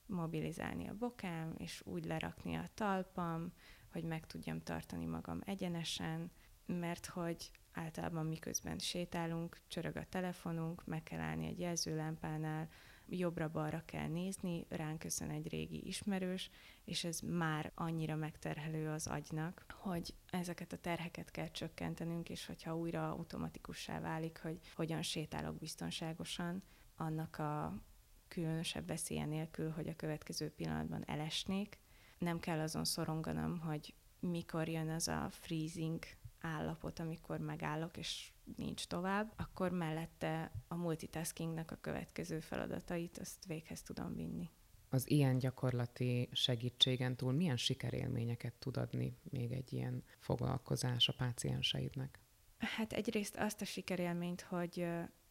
mobilizálni 0.06 0.88
a 0.88 0.98
bokám, 0.98 1.54
és 1.58 1.82
úgy 1.86 2.06
lerakni 2.06 2.56
a 2.56 2.70
talpam, 2.74 3.52
hogy 3.92 4.04
meg 4.04 4.26
tudjam 4.26 4.60
tartani 4.60 5.06
magam 5.06 5.42
egyenesen, 5.46 6.32
mert 6.66 7.06
hogy 7.06 7.52
általában 7.72 8.26
miközben 8.26 8.78
sétálunk, 8.78 9.58
csörög 9.68 9.96
a 9.98 10.06
telefonunk, 10.10 10.86
meg 10.86 11.04
kell 11.04 11.20
állni 11.20 11.48
egy 11.48 11.60
jelzőlámpánál, 11.60 12.70
jobbra-balra 13.10 13.82
kell 13.86 14.08
nézni, 14.08 14.66
ránk 14.70 15.00
köszön 15.00 15.30
egy 15.30 15.50
régi 15.50 15.88
ismerős, 15.88 16.50
és 16.86 17.04
ez 17.04 17.20
már 17.20 17.72
annyira 17.76 18.16
megterhelő 18.16 18.90
az 18.90 19.08
agynak, 19.08 19.66
hogy 19.70 20.14
ezeket 20.30 20.74
a 20.74 20.78
terheket 20.78 21.32
kell 21.32 21.48
csökkentenünk, 21.48 22.30
és 22.30 22.46
hogyha 22.46 22.78
újra 22.78 23.12
automatikussá 23.12 24.00
válik, 24.00 24.40
hogy 24.42 24.60
hogyan 24.76 25.02
sétálok 25.02 25.58
biztonságosan, 25.58 26.64
annak 26.96 27.38
a 27.38 27.82
különösebb 28.28 28.88
veszélye 28.88 29.26
nélkül, 29.26 29.70
hogy 29.70 29.88
a 29.88 29.96
következő 29.96 30.50
pillanatban 30.50 31.04
elesnék, 31.06 31.80
nem 32.18 32.40
kell 32.40 32.60
azon 32.60 32.86
szoronganom, 32.86 33.60
hogy 33.60 33.94
mikor 34.20 34.68
jön 34.68 34.90
az 34.90 35.08
a 35.08 35.28
freezing 35.32 36.04
állapot, 36.48 37.00
amikor 37.00 37.40
megállok, 37.40 37.98
és 37.98 38.32
nincs 38.56 38.88
tovább, 38.88 39.34
akkor 39.36 39.72
mellette 39.72 40.52
a 40.68 40.76
multitaskingnak 40.76 41.72
a 41.72 41.78
következő 41.82 42.40
feladatait 42.40 43.18
azt 43.18 43.46
véghez 43.46 43.82
tudom 43.82 44.16
vinni. 44.16 44.50
Az 44.90 45.10
ilyen 45.10 45.38
gyakorlati 45.38 46.30
segítségen 46.32 47.16
túl 47.16 47.32
milyen 47.32 47.58
sikerélményeket 47.58 48.54
tud 48.54 48.78
adni 48.78 49.18
még 49.24 49.52
egy 49.52 49.74
ilyen 49.74 50.04
foglalkozás 50.20 51.08
a 51.08 51.14
pácienseidnek? 51.14 52.20
Hát 52.58 52.94
egyrészt 52.94 53.36
azt 53.36 53.62
a 53.62 53.66
sikerélményt, 53.66 54.42
hogy 54.42 54.74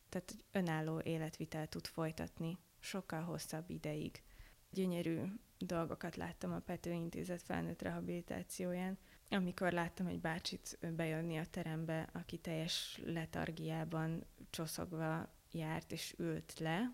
tehát 0.09 0.37
önálló 0.53 1.01
életvitel 1.01 1.69
tud 1.69 1.87
folytatni 1.87 2.59
sokkal 2.79 3.23
hosszabb 3.23 3.71
ideig. 3.71 4.23
Gyönyörű 4.71 5.21
dolgokat 5.59 6.17
láttam 6.17 6.53
a 6.53 6.59
Pető 6.59 6.93
Intézet 6.93 7.43
felnőtt 7.43 7.83
rehabilitációján, 7.83 8.99
amikor 9.31 9.73
láttam 9.73 10.07
egy 10.07 10.21
bácsit 10.21 10.79
bejönni 10.97 11.37
a 11.37 11.47
terembe, 11.47 12.09
aki 12.13 12.39
teljes 12.39 13.01
letargiában 13.05 14.27
csoszogva 14.51 15.29
járt 15.53 15.93
és 15.93 16.15
ült 16.19 16.59
le, 16.59 16.93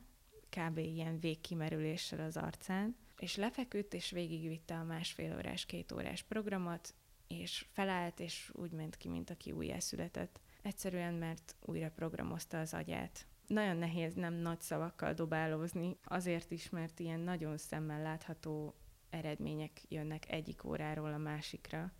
kb. 0.48 0.78
ilyen 0.78 1.20
végkimerüléssel 1.20 2.20
az 2.20 2.36
arcán, 2.36 2.96
és 3.18 3.36
lefeküdt, 3.36 3.94
és 3.94 4.10
végigvitte 4.10 4.74
a 4.74 4.84
másfél 4.84 5.34
órás, 5.36 5.66
két 5.66 5.92
órás 5.92 6.22
programot, 6.22 6.94
és 7.26 7.66
felállt, 7.72 8.20
és 8.20 8.50
úgy 8.54 8.70
ment 8.70 8.96
ki, 8.96 9.08
mint 9.08 9.30
aki 9.30 9.52
újjászületett. 9.52 10.40
Egyszerűen, 10.62 11.14
mert 11.14 11.56
újra 11.60 11.90
programozta 11.90 12.60
az 12.60 12.74
agyát. 12.74 13.26
Nagyon 13.46 13.76
nehéz 13.76 14.14
nem 14.14 14.34
nagy 14.34 14.60
szavakkal 14.60 15.12
dobálózni, 15.12 15.96
azért 16.04 16.50
is, 16.50 16.70
mert 16.70 17.00
ilyen 17.00 17.20
nagyon 17.20 17.56
szemmel 17.56 18.02
látható 18.02 18.74
eredmények 19.10 19.80
jönnek 19.88 20.30
egyik 20.30 20.64
óráról 20.64 21.12
a 21.12 21.18
másikra, 21.18 21.92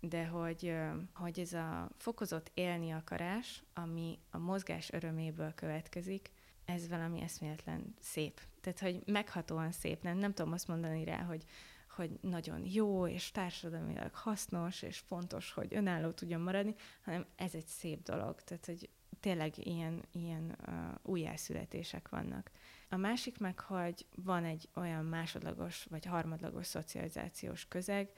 de 0.00 0.26
hogy, 0.26 0.74
hogy 1.14 1.38
ez 1.38 1.52
a 1.52 1.90
fokozott 1.96 2.50
élni 2.54 2.90
akarás, 2.90 3.62
ami 3.74 4.18
a 4.30 4.38
mozgás 4.38 4.92
öröméből 4.92 5.54
következik, 5.54 6.30
ez 6.64 6.88
valami 6.88 7.20
eszméletlen 7.20 7.94
szép 8.00 8.40
Tehát, 8.60 8.78
hogy 8.78 9.02
meghatóan 9.06 9.72
szép, 9.72 10.02
nem, 10.02 10.18
nem 10.18 10.32
tudom 10.32 10.52
azt 10.52 10.68
mondani 10.68 11.04
rá, 11.04 11.22
hogy, 11.22 11.44
hogy 11.90 12.10
nagyon 12.20 12.62
jó, 12.64 13.06
és 13.06 13.30
társadalmilag 13.30 14.14
hasznos, 14.14 14.82
és 14.82 14.98
fontos, 14.98 15.52
hogy 15.52 15.74
önálló 15.74 16.10
tudjon 16.10 16.40
maradni, 16.40 16.74
hanem 17.04 17.26
ez 17.36 17.54
egy 17.54 17.66
szép 17.66 18.02
dolog. 18.02 18.40
Tehát, 18.40 18.66
hogy 18.66 18.88
tényleg 19.20 19.66
ilyen, 19.66 20.02
ilyen 20.12 20.56
uh, 20.66 20.74
újjászületések 21.02 22.08
vannak. 22.08 22.50
A 22.88 22.96
másik 22.96 23.38
meg, 23.38 23.60
hogy 23.60 24.06
van 24.14 24.44
egy 24.44 24.68
olyan 24.74 25.04
másodlagos 25.04 25.84
vagy 25.84 26.04
harmadlagos 26.04 26.66
szocializációs 26.66 27.68
közeg, 27.68 28.10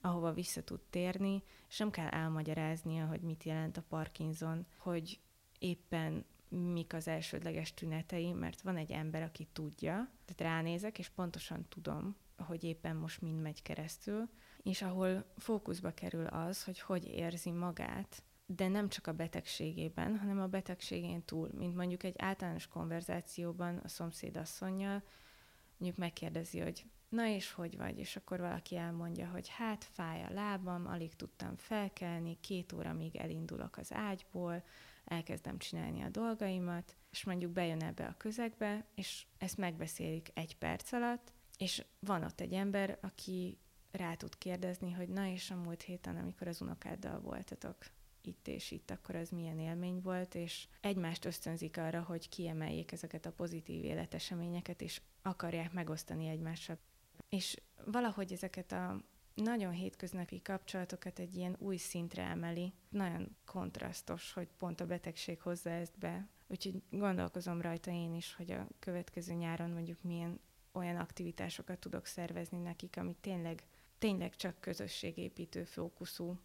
ahova 0.00 0.32
vissza 0.32 0.62
tud 0.62 0.80
térni, 0.90 1.42
és 1.68 1.78
nem 1.78 1.90
kell 1.90 2.08
elmagyaráznia, 2.08 3.06
hogy 3.06 3.20
mit 3.20 3.44
jelent 3.44 3.76
a 3.76 3.84
Parkinson, 3.88 4.66
hogy 4.76 5.20
éppen 5.58 6.24
mik 6.48 6.94
az 6.94 7.08
elsődleges 7.08 7.74
tünetei, 7.74 8.32
mert 8.32 8.60
van 8.60 8.76
egy 8.76 8.90
ember, 8.90 9.22
aki 9.22 9.48
tudja, 9.52 10.10
tehát 10.24 10.54
ránézek, 10.54 10.98
és 10.98 11.08
pontosan 11.08 11.66
tudom, 11.68 12.16
hogy 12.36 12.64
éppen 12.64 12.96
most 12.96 13.20
mind 13.20 13.40
megy 13.40 13.62
keresztül, 13.62 14.28
és 14.62 14.82
ahol 14.82 15.24
fókuszba 15.36 15.90
kerül 15.90 16.26
az, 16.26 16.64
hogy 16.64 16.80
hogy 16.80 17.04
érzi 17.04 17.50
magát, 17.50 18.22
de 18.46 18.68
nem 18.68 18.88
csak 18.88 19.06
a 19.06 19.12
betegségében, 19.12 20.18
hanem 20.18 20.40
a 20.40 20.46
betegségén 20.46 21.24
túl, 21.24 21.50
mint 21.52 21.76
mondjuk 21.76 22.02
egy 22.02 22.14
általános 22.18 22.66
konverzációban 22.66 23.76
a 23.76 23.88
szomszéd 23.88 24.36
asszonynal, 24.36 25.02
mondjuk 25.78 26.00
megkérdezi, 26.00 26.58
hogy 26.58 26.84
na 27.10 27.26
és 27.26 27.52
hogy 27.52 27.76
vagy? 27.76 27.98
És 27.98 28.16
akkor 28.16 28.40
valaki 28.40 28.76
elmondja, 28.76 29.28
hogy 29.28 29.48
hát 29.48 29.84
fáj 29.84 30.22
a 30.22 30.32
lábam, 30.32 30.86
alig 30.86 31.14
tudtam 31.14 31.56
felkelni, 31.56 32.38
két 32.40 32.72
óra 32.72 32.92
még 32.92 33.16
elindulok 33.16 33.76
az 33.76 33.92
ágyból, 33.92 34.64
elkezdem 35.04 35.58
csinálni 35.58 36.02
a 36.02 36.08
dolgaimat, 36.08 36.96
és 37.10 37.24
mondjuk 37.24 37.52
bejön 37.52 37.82
ebbe 37.82 38.06
a 38.06 38.16
közegbe, 38.16 38.86
és 38.94 39.26
ezt 39.38 39.56
megbeszélik 39.56 40.30
egy 40.34 40.56
perc 40.56 40.92
alatt, 40.92 41.32
és 41.58 41.84
van 41.98 42.24
ott 42.24 42.40
egy 42.40 42.52
ember, 42.52 42.98
aki 43.00 43.58
rá 43.90 44.14
tud 44.14 44.38
kérdezni, 44.38 44.92
hogy 44.92 45.08
na 45.08 45.26
és 45.26 45.50
a 45.50 45.56
múlt 45.56 45.82
héten, 45.82 46.16
amikor 46.16 46.48
az 46.48 46.60
unokáddal 46.60 47.20
voltatok 47.20 47.76
itt 48.22 48.48
és 48.48 48.70
itt, 48.70 48.90
akkor 48.90 49.14
az 49.14 49.30
milyen 49.30 49.58
élmény 49.58 50.00
volt, 50.00 50.34
és 50.34 50.68
egymást 50.80 51.24
ösztönzik 51.24 51.76
arra, 51.76 52.02
hogy 52.02 52.28
kiemeljék 52.28 52.92
ezeket 52.92 53.26
a 53.26 53.32
pozitív 53.32 53.84
életeseményeket, 53.84 54.82
és 54.82 55.00
akarják 55.22 55.72
megosztani 55.72 56.28
egymással. 56.28 56.78
És 57.30 57.56
valahogy 57.84 58.32
ezeket 58.32 58.72
a 58.72 59.02
nagyon 59.34 59.72
hétköznapi 59.72 60.42
kapcsolatokat 60.42 61.18
egy 61.18 61.36
ilyen 61.36 61.56
új 61.58 61.76
szintre 61.76 62.22
emeli. 62.22 62.72
Nagyon 62.88 63.36
kontrasztos, 63.44 64.32
hogy 64.32 64.48
pont 64.58 64.80
a 64.80 64.86
betegség 64.86 65.40
hozza 65.40 65.70
ezt 65.70 65.98
be. 65.98 66.28
Úgyhogy 66.46 66.82
gondolkozom 66.90 67.60
rajta 67.60 67.90
én 67.90 68.14
is, 68.14 68.34
hogy 68.34 68.50
a 68.50 68.66
következő 68.78 69.32
nyáron 69.32 69.70
mondjuk 69.70 70.02
milyen 70.02 70.40
olyan 70.72 70.96
aktivitásokat 70.96 71.78
tudok 71.78 72.06
szervezni 72.06 72.58
nekik, 72.58 72.96
ami 72.96 73.16
tényleg, 73.20 73.62
tényleg 73.98 74.36
csak 74.36 74.60
közösségépítő 74.60 75.64
fókuszú, 75.64 76.38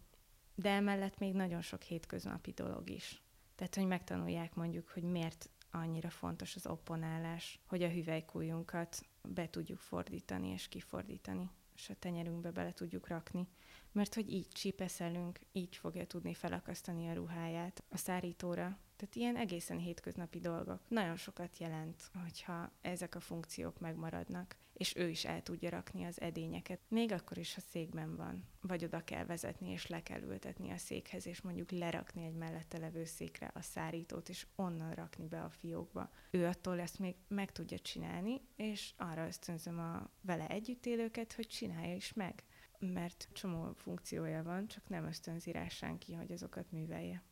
de 0.54 0.70
emellett 0.70 1.18
még 1.18 1.34
nagyon 1.34 1.60
sok 1.60 1.82
hétköznapi 1.82 2.50
dolog 2.50 2.90
is. 2.90 3.22
Tehát, 3.54 3.74
hogy 3.74 3.86
megtanulják 3.86 4.54
mondjuk, 4.54 4.88
hogy 4.88 5.02
miért 5.02 5.50
annyira 5.70 6.10
fontos 6.10 6.56
az 6.56 6.66
opponálás, 6.66 7.60
hogy 7.66 7.82
a 7.82 7.88
hüvelykújunkat 7.88 9.06
be 9.28 9.50
tudjuk 9.50 9.78
fordítani 9.78 10.48
és 10.48 10.68
kifordítani, 10.68 11.50
és 11.74 11.90
a 11.90 11.94
tenyerünkbe 11.98 12.50
bele 12.50 12.72
tudjuk 12.72 13.08
rakni. 13.08 13.48
Mert 13.92 14.14
hogy 14.14 14.32
így 14.32 14.48
csípeszelünk, 14.48 15.40
így 15.52 15.76
fogja 15.76 16.06
tudni 16.06 16.34
felakasztani 16.34 17.08
a 17.08 17.14
ruháját 17.14 17.84
a 17.88 17.96
szárítóra, 17.96 18.78
tehát 18.96 19.14
ilyen 19.14 19.36
egészen 19.36 19.78
hétköznapi 19.78 20.38
dolgok. 20.38 20.80
Nagyon 20.88 21.16
sokat 21.16 21.58
jelent, 21.58 22.10
hogyha 22.22 22.72
ezek 22.80 23.14
a 23.14 23.20
funkciók 23.20 23.78
megmaradnak, 23.78 24.56
és 24.76 24.96
ő 24.96 25.08
is 25.08 25.24
el 25.24 25.42
tudja 25.42 25.70
rakni 25.70 26.04
az 26.04 26.20
edényeket. 26.20 26.80
Még 26.88 27.12
akkor 27.12 27.38
is, 27.38 27.54
ha 27.54 27.60
székben 27.60 28.16
van, 28.16 28.48
vagy 28.60 28.84
oda 28.84 29.04
kell 29.04 29.24
vezetni, 29.24 29.70
és 29.70 29.86
le 29.86 30.02
kell 30.02 30.20
ültetni 30.20 30.70
a 30.70 30.76
székhez, 30.76 31.26
és 31.26 31.40
mondjuk 31.40 31.70
lerakni 31.70 32.24
egy 32.24 32.34
mellette 32.34 32.78
levő 32.78 33.04
székre 33.04 33.50
a 33.54 33.60
szárítót, 33.60 34.28
és 34.28 34.46
onnan 34.54 34.94
rakni 34.94 35.26
be 35.26 35.42
a 35.42 35.50
fiókba. 35.50 36.10
Ő 36.30 36.46
attól 36.46 36.80
ezt 36.80 36.98
még 36.98 37.16
meg 37.28 37.52
tudja 37.52 37.78
csinálni, 37.78 38.40
és 38.56 38.92
arra 38.96 39.26
ösztönzöm 39.26 39.78
a 39.78 40.10
vele 40.20 40.48
együtt 40.48 40.86
élőket, 40.86 41.32
hogy 41.32 41.46
csinálja 41.46 41.94
is 41.94 42.12
meg 42.12 42.44
mert 42.78 43.28
csomó 43.32 43.72
funkciója 43.74 44.42
van, 44.42 44.66
csak 44.66 44.88
nem 44.88 45.04
ösztönzi 45.04 45.52
rá 45.52 45.68
senki, 45.68 46.14
hogy 46.14 46.32
azokat 46.32 46.70
művelje. 46.70 47.22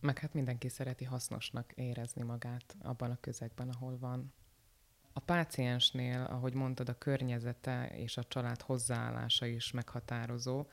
Meg 0.00 0.18
hát 0.18 0.32
mindenki 0.32 0.68
szereti 0.68 1.04
hasznosnak 1.04 1.72
érezni 1.72 2.22
magát 2.22 2.76
abban 2.82 3.10
a 3.10 3.20
közegben, 3.20 3.68
ahol 3.68 3.98
van. 3.98 4.32
A 5.12 5.20
páciensnél, 5.20 6.26
ahogy 6.30 6.54
mondtad, 6.54 6.88
a 6.88 6.98
környezete 6.98 7.90
és 7.94 8.16
a 8.16 8.24
család 8.24 8.62
hozzáállása 8.62 9.46
is 9.46 9.72
meghatározó. 9.72 10.66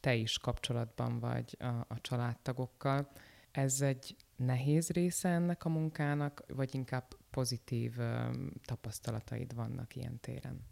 Te 0.00 0.14
is 0.14 0.38
kapcsolatban 0.38 1.18
vagy 1.18 1.56
a, 1.58 1.64
a 1.66 2.00
családtagokkal. 2.00 3.10
Ez 3.50 3.80
egy 3.80 4.16
nehéz 4.36 4.90
része 4.90 5.28
ennek 5.28 5.64
a 5.64 5.68
munkának, 5.68 6.44
vagy 6.46 6.74
inkább 6.74 7.16
pozitív 7.30 7.98
ö, 7.98 8.30
tapasztalataid 8.64 9.54
vannak 9.54 9.96
ilyen 9.96 10.20
téren? 10.20 10.70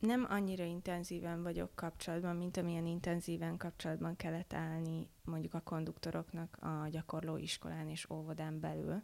nem 0.00 0.26
annyira 0.28 0.64
intenzíven 0.64 1.42
vagyok 1.42 1.74
kapcsolatban, 1.74 2.36
mint 2.36 2.56
amilyen 2.56 2.86
intenzíven 2.86 3.56
kapcsolatban 3.56 4.16
kellett 4.16 4.52
állni 4.52 5.08
mondjuk 5.24 5.54
a 5.54 5.60
konduktoroknak 5.60 6.56
a 6.60 6.88
gyakorló 6.88 7.36
iskolán 7.36 7.88
és 7.88 8.10
óvodán 8.10 8.60
belül. 8.60 9.02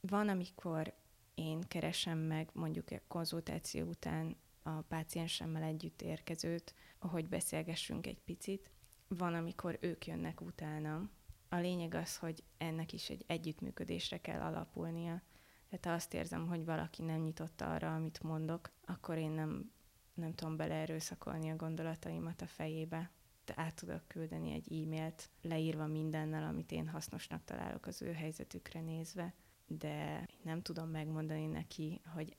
Van, 0.00 0.28
amikor 0.28 0.94
én 1.34 1.60
keresem 1.60 2.18
meg 2.18 2.48
mondjuk 2.52 2.90
a 2.90 3.00
konzultáció 3.08 3.86
után 3.86 4.36
a 4.62 4.70
páciensemmel 4.70 5.62
együtt 5.62 6.02
érkezőt, 6.02 6.74
hogy 6.98 7.28
beszélgessünk 7.28 8.06
egy 8.06 8.20
picit. 8.24 8.70
Van, 9.08 9.34
amikor 9.34 9.78
ők 9.80 10.06
jönnek 10.06 10.40
utána. 10.40 11.10
A 11.48 11.56
lényeg 11.56 11.94
az, 11.94 12.16
hogy 12.16 12.42
ennek 12.58 12.92
is 12.92 13.10
egy 13.10 13.24
együttműködésre 13.26 14.20
kell 14.20 14.40
alapulnia. 14.40 15.22
Tehát 15.68 15.84
ha 15.84 15.92
azt 15.92 16.14
érzem, 16.14 16.46
hogy 16.46 16.64
valaki 16.64 17.02
nem 17.02 17.20
nyitott 17.20 17.60
arra, 17.60 17.94
amit 17.94 18.22
mondok, 18.22 18.70
akkor 18.84 19.16
én 19.16 19.30
nem 19.30 19.72
nem 20.14 20.34
tudom 20.34 20.56
beleerőszakolni 20.56 21.50
a 21.50 21.56
gondolataimat 21.56 22.42
a 22.42 22.46
fejébe. 22.46 23.10
De 23.44 23.52
át 23.56 23.74
tudok 23.74 24.08
küldeni 24.08 24.52
egy 24.52 24.72
e-mailt, 24.72 25.30
leírva 25.42 25.86
mindennel, 25.86 26.42
amit 26.42 26.72
én 26.72 26.88
hasznosnak 26.88 27.44
találok 27.44 27.86
az 27.86 28.02
ő 28.02 28.12
helyzetükre 28.12 28.80
nézve, 28.80 29.34
de 29.78 30.28
nem 30.42 30.62
tudom 30.62 30.88
megmondani 30.88 31.46
neki, 31.46 32.00
hogy 32.14 32.36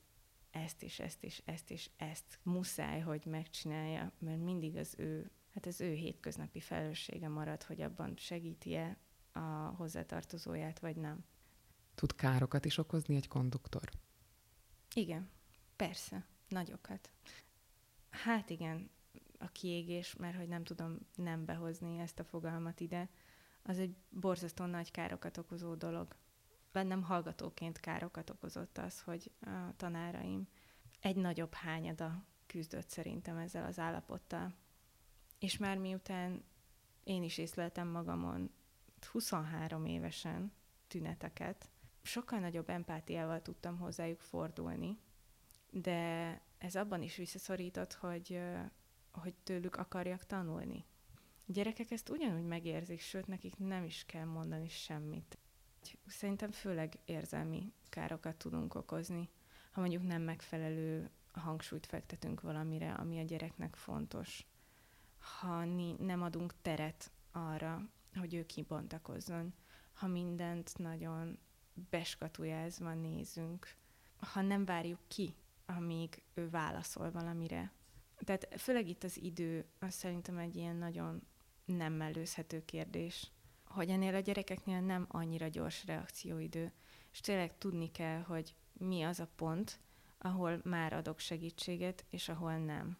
ezt 0.50 0.82
és 0.82 0.98
ezt 0.98 1.24
és 1.24 1.42
ezt 1.44 1.70
és 1.70 1.90
ezt 1.96 2.38
muszáj, 2.42 3.00
hogy 3.00 3.24
megcsinálja, 3.24 4.12
mert 4.18 4.40
mindig 4.40 4.76
az 4.76 4.94
ő, 4.98 5.30
hát 5.54 5.66
az 5.66 5.80
ő 5.80 5.92
hétköznapi 5.92 6.60
felelőssége 6.60 7.28
marad, 7.28 7.62
hogy 7.62 7.80
abban 7.80 8.16
segíti-e 8.16 8.98
a 9.32 9.74
hozzátartozóját, 9.76 10.78
vagy 10.78 10.96
nem. 10.96 11.24
Tud 11.94 12.14
károkat 12.14 12.64
is 12.64 12.78
okozni 12.78 13.16
egy 13.16 13.28
konduktor? 13.28 13.90
Igen, 14.94 15.30
persze, 15.76 16.26
nagyokat. 16.48 17.10
Hát 18.10 18.50
igen, 18.50 18.90
a 19.38 19.48
kiégés, 19.48 20.16
mert 20.16 20.36
hogy 20.36 20.48
nem 20.48 20.64
tudom 20.64 20.98
nem 21.14 21.44
behozni 21.44 21.98
ezt 21.98 22.18
a 22.18 22.24
fogalmat 22.24 22.80
ide, 22.80 23.08
az 23.62 23.78
egy 23.78 23.96
borzasztó 24.08 24.64
nagy 24.64 24.90
károkat 24.90 25.36
okozó 25.36 25.74
dolog. 25.74 26.16
Bennem 26.76 27.02
hallgatóként 27.02 27.80
károkat 27.80 28.30
okozott 28.30 28.78
az, 28.78 29.00
hogy 29.00 29.30
a 29.40 29.76
tanáraim 29.76 30.48
egy 31.00 31.16
nagyobb 31.16 31.54
hányada 31.54 32.24
küzdött 32.46 32.88
szerintem 32.88 33.36
ezzel 33.36 33.64
az 33.64 33.78
állapottal. 33.78 34.54
És 35.38 35.56
már 35.56 35.78
miután 35.78 36.44
én 37.04 37.22
is 37.22 37.38
észleltem 37.38 37.88
magamon 37.88 38.50
23 39.10 39.84
évesen 39.84 40.52
tüneteket, 40.88 41.70
sokkal 42.02 42.38
nagyobb 42.38 42.68
empátiával 42.68 43.42
tudtam 43.42 43.78
hozzájuk 43.78 44.20
fordulni, 44.20 44.98
de 45.70 46.40
ez 46.58 46.76
abban 46.76 47.02
is 47.02 47.16
visszaszorított, 47.16 47.92
hogy, 47.92 48.40
hogy 49.10 49.34
tőlük 49.42 49.76
akarjak 49.76 50.26
tanulni. 50.26 50.84
A 51.48 51.52
gyerekek 51.52 51.90
ezt 51.90 52.08
ugyanúgy 52.08 52.46
megérzik, 52.46 53.00
sőt, 53.00 53.26
nekik 53.26 53.56
nem 53.58 53.84
is 53.84 54.04
kell 54.06 54.24
mondani 54.24 54.68
semmit. 54.68 55.38
Szerintem 56.06 56.50
főleg 56.50 56.98
érzelmi 57.04 57.72
károkat 57.88 58.36
tudunk 58.36 58.74
okozni, 58.74 59.28
ha 59.70 59.80
mondjuk 59.80 60.02
nem 60.02 60.22
megfelelő 60.22 61.10
hangsúlyt 61.32 61.86
fektetünk 61.86 62.40
valamire, 62.40 62.92
ami 62.92 63.18
a 63.18 63.24
gyereknek 63.24 63.76
fontos. 63.76 64.46
Ha 65.18 65.64
nem 65.98 66.22
adunk 66.22 66.54
teret 66.62 67.10
arra, 67.30 67.90
hogy 68.14 68.34
ő 68.34 68.46
kibontakozzon, 68.46 69.54
ha 69.92 70.06
mindent 70.06 70.78
nagyon 70.78 71.38
beskatujázva 71.90 72.94
nézünk, 72.94 73.74
ha 74.16 74.40
nem 74.40 74.64
várjuk 74.64 75.00
ki, 75.08 75.34
amíg 75.66 76.22
ő 76.34 76.50
válaszol 76.50 77.10
valamire. 77.10 77.72
Tehát 78.18 78.48
főleg 78.60 78.88
itt 78.88 79.04
az 79.04 79.22
idő, 79.22 79.66
az 79.78 79.94
szerintem 79.94 80.38
egy 80.38 80.56
ilyen 80.56 80.76
nagyon 80.76 81.22
nem 81.64 81.92
mellőzhető 81.92 82.64
kérdés, 82.64 83.30
hogy 83.76 83.90
ennél 83.90 84.14
a 84.14 84.20
gyerekeknél 84.20 84.80
nem 84.80 85.06
annyira 85.08 85.48
gyors 85.48 85.84
reakcióidő, 85.84 86.72
és 87.12 87.20
tényleg 87.20 87.58
tudni 87.58 87.90
kell, 87.90 88.20
hogy 88.20 88.54
mi 88.72 89.02
az 89.02 89.20
a 89.20 89.28
pont, 89.36 89.80
ahol 90.18 90.60
már 90.64 90.92
adok 90.92 91.18
segítséget, 91.18 92.04
és 92.10 92.28
ahol 92.28 92.58
nem. 92.58 92.98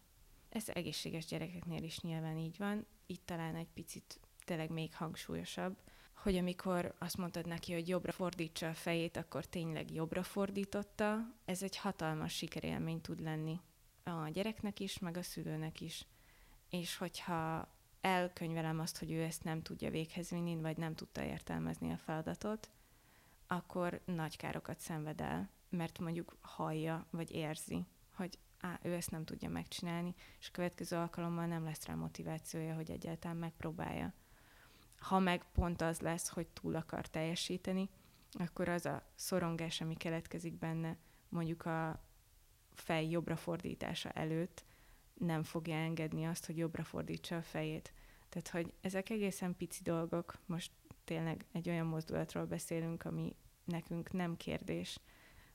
Ez 0.49 0.69
egészséges 0.69 1.25
gyerekeknél 1.25 1.83
is 1.83 2.01
nyilván 2.01 2.37
így 2.39 2.59
van. 2.59 2.87
Itt 3.07 3.27
talán 3.27 3.55
egy 3.55 3.69
picit 3.75 4.21
tényleg 4.45 4.71
még 4.71 4.95
hangsúlyosabb, 4.95 5.77
hogy 6.15 6.37
amikor 6.37 6.95
azt 6.99 7.17
mondtad 7.17 7.47
neki, 7.47 7.73
hogy 7.73 7.89
jobbra 7.89 8.13
fordítsa 8.13 8.69
a 8.69 8.75
fejét, 8.75 9.17
akkor 9.17 9.45
tényleg 9.45 9.91
jobbra 9.91 10.23
fordította. 10.23 11.35
Ez 11.45 11.63
egy 11.63 11.77
hatalmas 11.77 12.33
sikerélmény 12.33 13.01
tud 13.01 13.21
lenni 13.21 13.61
a 14.05 14.29
gyereknek 14.29 14.81
is, 14.81 14.99
meg 14.99 15.17
a 15.17 15.23
szülőnek 15.23 15.81
is. 15.81 16.07
És 16.71 16.97
hogyha 16.97 17.69
elkönyvelem 18.07 18.81
azt, 18.81 18.99
hogy 18.99 19.11
ő 19.13 19.23
ezt 19.23 19.45
nem 19.45 19.63
tudja 19.63 19.91
véghez 19.91 20.31
vinni, 20.31 20.61
vagy 20.61 20.77
nem 20.77 20.95
tudta 20.95 21.23
értelmezni 21.25 21.93
a 21.93 21.97
feladatot, 21.97 22.71
akkor 23.47 24.01
nagy 24.05 24.37
károkat 24.37 24.79
szenved 24.79 25.21
el, 25.21 25.51
mert 25.69 25.99
mondjuk 25.99 26.37
hallja, 26.41 27.07
vagy 27.11 27.31
érzi, 27.31 27.87
hogy 28.15 28.39
á, 28.61 28.79
ő 28.83 28.95
ezt 28.95 29.11
nem 29.11 29.25
tudja 29.25 29.49
megcsinálni, 29.49 30.15
és 30.41 30.49
a 30.49 30.53
következő 30.53 30.97
alkalommal 30.97 31.47
nem 31.47 31.65
lesz 31.65 31.87
rá 31.87 31.95
motivációja, 31.95 32.75
hogy 32.75 32.91
egyáltalán 32.91 33.37
megpróbálja. 33.37 34.13
Ha 34.99 35.19
meg 35.19 35.45
pont 35.53 35.83
az 35.83 36.01
lesz, 36.01 36.29
hogy 36.29 36.47
túl 36.47 36.75
akar 36.75 37.07
teljesíteni, 37.07 37.89
akkor 38.33 38.69
az 38.69 38.87
a 38.87 39.03
szorongás, 39.15 39.81
ami 39.81 39.95
keletkezik 39.95 40.59
benne, 40.59 40.97
mondjuk 41.29 41.65
a 41.65 42.05
fej 42.75 43.09
jobbra 43.09 43.37
fordítása 43.37 44.11
előtt, 44.11 44.65
nem 45.19 45.43
fogja 45.43 45.75
engedni 45.75 46.25
azt, 46.25 46.47
hogy 46.47 46.57
jobbra 46.57 46.85
fordítsa 46.85 47.37
a 47.37 47.43
fejét. 47.43 47.93
Tehát, 48.29 48.49
hogy 48.49 48.73
ezek 48.81 49.11
egészen 49.11 49.57
pici 49.57 49.83
dolgok, 49.83 50.39
most 50.47 50.73
tényleg 51.05 51.45
egy 51.53 51.69
olyan 51.69 51.87
mozdulatról 51.87 52.45
beszélünk, 52.45 53.05
ami 53.05 53.37
nekünk 53.65 54.13
nem 54.13 54.37
kérdés. 54.37 54.99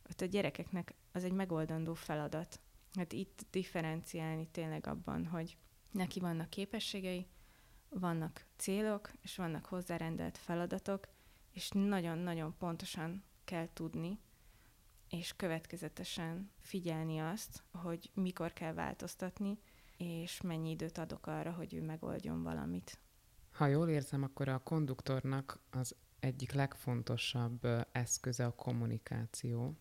Ott 0.10 0.22
a 0.22 0.26
gyerekeknek 0.26 0.94
az 1.12 1.24
egy 1.24 1.32
megoldandó 1.32 1.94
feladat. 1.94 2.60
Hát 2.94 3.14
itt 3.14 3.46
differenciálni 3.50 4.48
tényleg 4.48 4.88
abban, 4.88 5.26
hogy 5.26 5.58
neki 5.92 6.20
vannak 6.20 6.50
képességei, 6.50 7.28
vannak 7.90 8.46
célok, 8.56 9.12
és 9.22 9.36
vannak 9.36 9.66
hozzárendelt 9.66 10.38
feladatok, 10.38 11.08
és 11.52 11.70
nagyon-nagyon 11.70 12.56
pontosan 12.58 13.24
kell 13.44 13.68
tudni, 13.74 14.20
és 15.12 15.34
következetesen 15.36 16.52
figyelni 16.60 17.20
azt, 17.20 17.64
hogy 17.72 18.10
mikor 18.14 18.54
kell 18.54 18.74
változtatni, 18.74 19.58
és 19.98 20.42
mennyi 20.42 20.70
időt 20.70 20.98
adok 20.98 21.28
arra, 21.28 21.52
hogy 21.52 21.74
ő 21.74 21.82
megoldjon 21.82 22.44
valamit. 22.44 23.00
Ha 23.52 23.66
jól 23.66 23.90
érzem, 23.90 24.24
akkor 24.24 24.48
a 24.48 24.60
konduktornak 24.60 25.60
az 25.70 25.96
egyik 26.20 26.52
legfontosabb 26.52 27.68
eszköze 27.92 28.46
a 28.46 28.56
kommunikáció. 28.56 29.76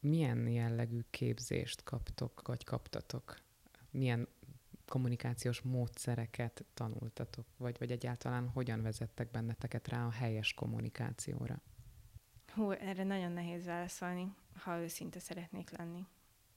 Milyen 0.00 0.48
jellegű 0.48 1.00
képzést 1.10 1.82
kaptok, 1.82 2.42
vagy 2.46 2.64
kaptatok? 2.64 3.36
Milyen 3.90 4.28
kommunikációs 4.86 5.60
módszereket 5.60 6.64
tanultatok, 6.74 7.46
vagy, 7.56 7.78
vagy 7.78 7.90
egyáltalán 7.90 8.48
hogyan 8.48 8.82
vezettek 8.82 9.30
benneteket 9.30 9.88
rá 9.88 10.06
a 10.06 10.10
helyes 10.10 10.54
kommunikációra? 10.54 11.60
Hú, 12.54 12.70
erre 12.70 13.04
nagyon 13.04 13.32
nehéz 13.32 13.64
válaszolni, 13.64 14.34
ha 14.56 14.78
őszinte 14.78 15.18
szeretnék 15.18 15.70
lenni. 15.70 16.06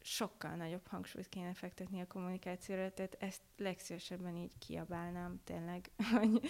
Sokkal 0.01 0.55
nagyobb 0.55 0.87
hangsúlyt 0.87 1.29
kéne 1.29 1.53
fektetni 1.53 2.01
a 2.01 2.07
kommunikációra, 2.07 2.93
tehát 2.93 3.17
ezt 3.19 3.41
legszívesebben 3.57 4.35
így 4.35 4.57
kiabálnám 4.57 5.39
tényleg, 5.43 5.91
hogy 6.13 6.49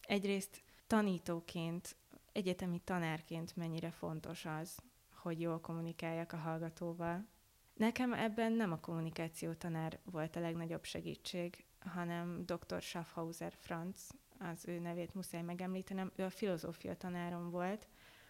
egyrészt 0.00 0.62
tanítóként, 0.86 1.96
egyetemi 2.32 2.80
tanárként 2.84 3.56
mennyire 3.56 3.90
fontos 3.90 4.44
az, 4.44 4.78
hogy 5.14 5.40
jól 5.40 5.60
kommunikáljak 5.60 6.32
a 6.32 6.36
hallgatóval. 6.36 7.26
Nekem 7.74 8.12
ebben 8.12 8.52
nem 8.52 8.72
a 8.72 8.80
kommunikáció 8.80 9.52
tanár 9.52 9.98
volt 10.04 10.36
a 10.36 10.40
legnagyobb 10.40 10.84
segítség, 10.84 11.64
hanem 11.78 12.44
dr. 12.46 12.82
Schaffhauser 12.82 13.52
Franz, 13.52 14.10
az 14.38 14.68
ő 14.68 14.78
nevét 14.78 15.14
muszáj 15.14 15.42
megemlítenem, 15.42 16.12
ő 16.16 16.24
a 16.24 16.30
filozófia 16.30 16.96
tanárom 16.96 17.50
volt, 17.50 17.88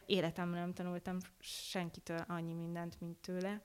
életemben 0.09 0.61
nem 0.61 0.73
tanultam 0.73 1.19
senkitől 1.39 2.25
annyi 2.27 2.53
mindent, 2.53 3.01
mint 3.01 3.17
tőle. 3.17 3.63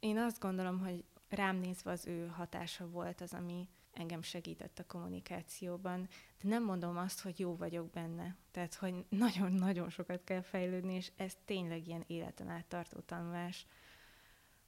Én 0.00 0.18
azt 0.18 0.38
gondolom, 0.38 0.78
hogy 0.78 1.04
rám 1.28 1.56
nézve 1.56 1.90
az 1.90 2.06
ő 2.06 2.26
hatása 2.26 2.88
volt 2.88 3.20
az, 3.20 3.32
ami 3.32 3.68
engem 3.92 4.22
segített 4.22 4.78
a 4.78 4.86
kommunikációban. 4.86 6.08
De 6.42 6.48
nem 6.48 6.64
mondom 6.64 6.96
azt, 6.96 7.20
hogy 7.20 7.38
jó 7.38 7.56
vagyok 7.56 7.90
benne. 7.90 8.36
Tehát, 8.50 8.74
hogy 8.74 9.04
nagyon-nagyon 9.08 9.90
sokat 9.90 10.24
kell 10.24 10.42
fejlődni, 10.42 10.94
és 10.94 11.12
ez 11.16 11.36
tényleg 11.44 11.86
ilyen 11.86 12.04
életen 12.06 12.48
át 12.48 12.66
tartó 12.66 12.98
tanulás, 12.98 13.66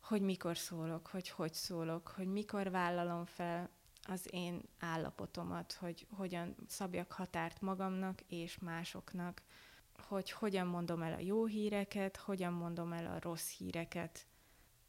hogy 0.01 0.23
mikor 0.23 0.57
szólok, 0.57 1.07
hogy 1.07 1.29
hogy 1.29 1.53
szólok, 1.53 2.09
hogy 2.09 2.27
mikor 2.27 2.71
vállalom 2.71 3.25
fel 3.25 3.71
az 4.03 4.29
én 4.31 4.63
állapotomat, 4.79 5.73
hogy 5.73 6.07
hogyan 6.11 6.57
szabjak 6.67 7.13
határt 7.13 7.61
magamnak 7.61 8.21
és 8.27 8.59
másoknak, 8.59 9.43
hogy 10.01 10.31
hogyan 10.31 10.67
mondom 10.67 11.03
el 11.03 11.13
a 11.13 11.21
jó 11.21 11.47
híreket, 11.47 12.17
hogyan 12.17 12.53
mondom 12.53 12.93
el 12.93 13.07
a 13.07 13.19
rossz 13.21 13.51
híreket, 13.57 14.27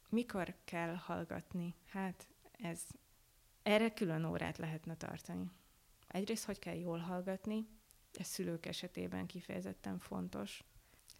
mikor 0.08 0.54
kell 0.64 0.94
hallgatni. 0.94 1.74
Hát 1.86 2.26
ez, 2.52 2.82
erre 3.62 3.92
külön 3.92 4.24
órát 4.24 4.58
lehetne 4.58 4.96
tartani. 4.96 5.50
Egyrészt, 6.06 6.44
hogy 6.44 6.58
kell 6.58 6.76
jól 6.76 6.98
hallgatni, 6.98 7.68
ez 8.12 8.26
szülők 8.26 8.66
esetében 8.66 9.26
kifejezetten 9.26 9.98
fontos. 9.98 10.64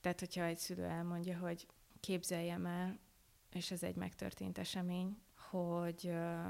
Tehát, 0.01 0.21
hogyha 0.21 0.45
egy 0.45 0.59
szülő 0.59 0.85
elmondja, 0.85 1.39
hogy 1.39 1.67
képzeljem 2.01 2.67
el, 2.67 2.99
és 3.51 3.71
ez 3.71 3.83
egy 3.83 3.97
megtörtént 3.97 4.59
esemény, 4.59 5.23
hogy 5.51 6.05
uh, 6.05 6.47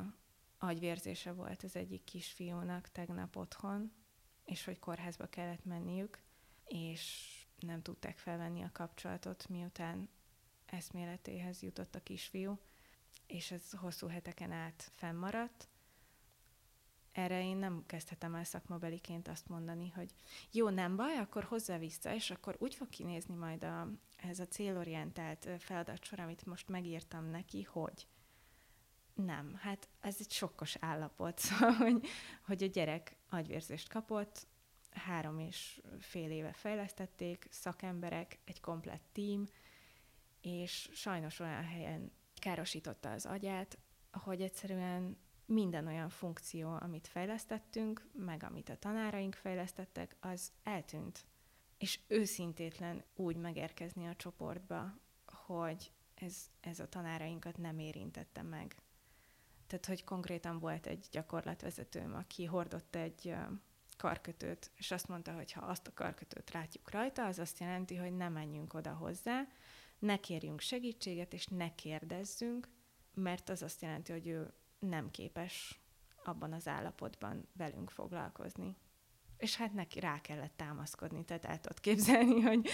agyvérzése 0.59 1.33
volt 1.33 1.62
az 1.62 1.76
egyik 1.76 2.05
kisfiúnak 2.05 2.88
tegnap 2.88 3.37
otthon, 3.37 3.92
és 4.44 4.64
hogy 4.64 4.79
kórházba 4.79 5.26
kellett 5.26 5.64
menniük, 5.64 6.22
és 6.70 7.33
nem 7.59 7.83
tudták 7.83 8.18
felvenni 8.18 8.62
a 8.62 8.70
kapcsolatot, 8.72 9.48
miután 9.48 10.09
eszméletéhez 10.66 11.62
jutott 11.62 11.94
a 11.94 12.02
kisfiú, 12.02 12.59
és 13.26 13.50
ez 13.50 13.70
hosszú 13.70 14.06
heteken 14.06 14.52
át 14.52 14.92
fennmaradt. 14.94 15.68
Erre 17.12 17.42
én 17.42 17.56
nem 17.56 17.83
kezdhetem 17.87 18.35
el 18.35 18.44
szakmabeliként 18.44 19.28
azt 19.28 19.48
mondani, 19.48 19.88
hogy 19.88 20.14
jó, 20.50 20.68
nem 20.68 20.96
baj, 20.96 21.16
akkor 21.16 21.44
hozzá 21.44 21.78
vissza, 21.78 22.14
és 22.14 22.30
akkor 22.30 22.56
úgy 22.59 22.74
fog 22.74 22.88
kinézni 22.88 23.35
majd 23.35 23.64
a, 23.64 23.88
ez 24.16 24.38
a 24.38 24.48
célorientált 24.48 25.48
feladatsor, 25.59 26.20
amit 26.20 26.46
most 26.46 26.68
megírtam 26.68 27.24
neki, 27.24 27.62
hogy 27.62 28.06
nem, 29.14 29.54
hát 29.54 29.88
ez 30.00 30.16
egy 30.18 30.30
sokkos 30.30 30.76
állapot, 30.80 31.38
szóval, 31.44 31.72
hogy, 31.72 32.06
hogy 32.46 32.62
a 32.62 32.66
gyerek 32.66 33.16
agyvérzést 33.28 33.88
kapott, 33.88 34.46
három 34.90 35.38
és 35.38 35.81
fél 35.98 36.31
éve 36.31 36.53
fejlesztették, 36.53 37.46
szakemberek, 37.50 38.38
egy 38.44 38.61
komplett 38.61 39.05
tím, 39.12 39.46
és 40.40 40.88
sajnos 40.92 41.40
olyan 41.40 41.64
helyen 41.64 42.12
károsította 42.35 43.11
az 43.11 43.26
agyát, 43.26 43.79
hogy 44.12 44.42
egyszerűen 44.42 45.18
minden 45.44 45.87
olyan 45.87 46.09
funkció, 46.09 46.76
amit 46.81 47.07
fejlesztettünk, 47.07 48.09
meg 48.12 48.42
amit 48.42 48.68
a 48.68 48.79
tanáraink 48.79 49.35
fejlesztettek, 49.35 50.16
az 50.20 50.53
eltűnt. 50.62 51.24
És 51.79 52.00
őszintétlen 52.07 53.05
úgy 53.14 53.37
megérkezni 53.37 54.07
a 54.07 54.16
csoportba, 54.16 54.98
hogy 55.26 55.92
ez, 56.14 56.50
ez 56.61 56.81
a 56.81 56.88
tanárainkat 56.88 57.59
nem 57.59 57.79
érintette 57.79 58.42
meg. 58.42 58.83
Tehát, 59.66 59.87
hogy 59.87 60.05
konkrétan 60.05 60.59
volt 60.59 60.87
egy 60.87 61.07
gyakorlatvezetőm, 61.11 62.14
aki 62.14 62.44
hordott 62.44 62.94
egy 62.94 63.35
karkötőt, 64.00 64.70
és 64.74 64.90
azt 64.90 65.08
mondta, 65.08 65.32
hogy 65.32 65.52
ha 65.52 65.60
azt 65.60 65.86
a 65.86 65.92
karkötőt 65.94 66.50
rátjuk 66.50 66.90
rajta, 66.90 67.26
az 67.26 67.38
azt 67.38 67.58
jelenti, 67.58 67.96
hogy 67.96 68.16
ne 68.16 68.28
menjünk 68.28 68.74
oda 68.74 68.92
hozzá, 68.92 69.46
ne 69.98 70.16
kérjünk 70.16 70.60
segítséget, 70.60 71.32
és 71.32 71.46
ne 71.46 71.74
kérdezzünk, 71.74 72.68
mert 73.14 73.48
az 73.48 73.62
azt 73.62 73.82
jelenti, 73.82 74.12
hogy 74.12 74.26
ő 74.26 74.52
nem 74.78 75.11
képes 75.11 75.80
abban 76.24 76.53
az 76.53 76.68
állapotban 76.68 77.48
velünk 77.53 77.90
foglalkozni. 77.90 78.76
És 79.36 79.57
hát 79.57 79.72
neki 79.72 80.01
rá 80.01 80.20
kellett 80.20 80.57
támaszkodni, 80.57 81.24
tehát 81.24 81.44
el 81.44 81.61
tudod 81.61 81.80
képzelni, 81.80 82.40
hogy, 82.48 82.68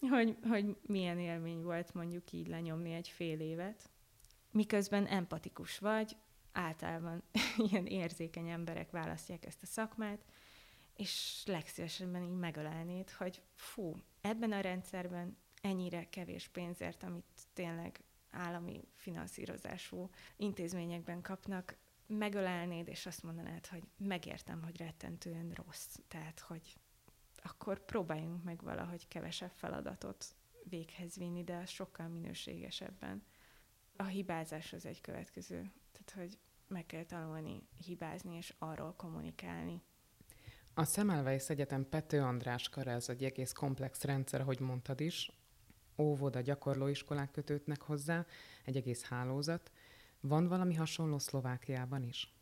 hogy, 0.00 0.36
hogy 0.48 0.76
milyen 0.82 1.18
élmény 1.18 1.62
volt 1.62 1.94
mondjuk 1.94 2.32
így 2.32 2.46
lenyomni 2.46 2.92
egy 2.92 3.08
fél 3.08 3.40
évet. 3.40 3.90
Miközben 4.50 5.06
empatikus 5.06 5.78
vagy, 5.78 6.16
általában 6.52 7.22
ilyen 7.70 7.86
érzékeny 7.86 8.48
emberek 8.48 8.90
választják 8.90 9.46
ezt 9.46 9.62
a 9.62 9.66
szakmát, 9.66 10.24
és 10.96 11.42
legszívesebben 11.46 12.22
így 12.22 12.36
megölelnéd, 12.38 13.10
hogy 13.10 13.42
fú, 13.54 13.96
ebben 14.20 14.52
a 14.52 14.60
rendszerben 14.60 15.36
ennyire 15.60 16.08
kevés 16.08 16.48
pénzért, 16.48 17.02
amit 17.02 17.24
tényleg 17.52 18.00
állami 18.30 18.88
finanszírozású 18.94 20.10
intézményekben 20.36 21.22
kapnak, 21.22 21.76
megölelnéd, 22.06 22.88
és 22.88 23.06
azt 23.06 23.22
mondanád, 23.22 23.66
hogy 23.66 23.82
megértem, 23.96 24.62
hogy 24.62 24.76
rettentően 24.76 25.50
rossz. 25.50 25.96
Tehát, 26.08 26.40
hogy 26.40 26.76
akkor 27.42 27.84
próbáljunk 27.84 28.42
meg 28.42 28.62
valahogy 28.62 29.08
kevesebb 29.08 29.50
feladatot 29.50 30.36
véghez 30.64 31.16
vinni, 31.16 31.44
de 31.44 31.66
sokkal 31.66 32.08
minőségesebben. 32.08 33.24
A 33.96 34.04
hibázás 34.04 34.72
az 34.72 34.86
egy 34.86 35.00
következő. 35.00 35.72
Tehát, 35.92 36.10
hogy 36.14 36.38
meg 36.66 36.86
kell 36.86 37.04
tanulni 37.04 37.68
hibázni, 37.84 38.36
és 38.36 38.54
arról 38.58 38.94
kommunikálni. 38.96 39.82
A 40.74 40.84
Semmelweis 40.84 41.48
Egyetem 41.48 41.88
Pető 41.88 42.20
András 42.20 42.68
kara, 42.68 42.90
ez 42.90 43.08
egy 43.08 43.24
egész 43.24 43.52
komplex 43.52 44.02
rendszer, 44.02 44.40
ahogy 44.40 44.60
mondtad 44.60 45.00
is. 45.00 45.30
Óvoda, 45.98 46.40
gyakorlóiskolák 46.40 47.30
kötődnek 47.30 47.82
hozzá, 47.82 48.26
egy 48.64 48.76
egész 48.76 49.02
hálózat. 49.02 49.70
Van 50.20 50.48
valami 50.48 50.74
hasonló 50.74 51.18
Szlovákiában 51.18 52.02
is? 52.02 52.34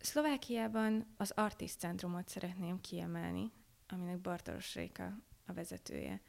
Szlovákiában 0.00 1.14
az 1.16 1.30
Artist 1.30 1.78
Centrumot 1.78 2.28
szeretném 2.28 2.80
kiemelni, 2.80 3.52
aminek 3.88 4.18
Bartalos 4.18 4.74
Réka 4.74 5.18
a 5.46 5.52
vezetője, 5.52 6.20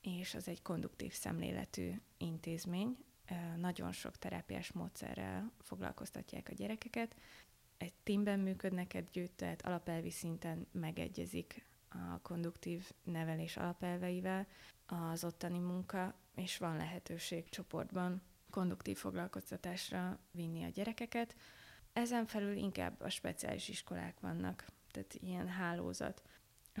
és 0.00 0.34
az 0.34 0.48
egy 0.48 0.62
konduktív 0.62 1.12
szemléletű 1.12 1.90
intézmény. 2.16 2.96
Nagyon 3.56 3.92
sok 3.92 4.16
terápiás 4.16 4.72
módszerrel 4.72 5.52
foglalkoztatják 5.60 6.48
a 6.50 6.54
gyerekeket. 6.54 7.14
Egy 7.78 7.94
teamben 8.02 8.40
működnek 8.40 8.94
együtt, 8.94 9.36
tehát 9.36 9.62
alapelvi 9.62 10.10
szinten 10.10 10.66
megegyezik 10.72 11.66
a 11.88 12.20
konduktív 12.22 12.90
nevelés 13.02 13.56
alapelveivel 13.56 14.46
az 14.86 15.24
ottani 15.24 15.58
munka, 15.58 16.14
és 16.34 16.56
van 16.56 16.76
lehetőség 16.76 17.48
csoportban 17.48 18.22
konduktív 18.50 18.96
foglalkoztatásra 18.96 20.18
vinni 20.30 20.64
a 20.64 20.68
gyerekeket. 20.68 21.36
Ezen 21.92 22.26
felül 22.26 22.56
inkább 22.56 23.00
a 23.00 23.08
speciális 23.08 23.68
iskolák 23.68 24.20
vannak, 24.20 24.66
tehát 24.90 25.14
ilyen 25.14 25.48
hálózat, 25.48 26.22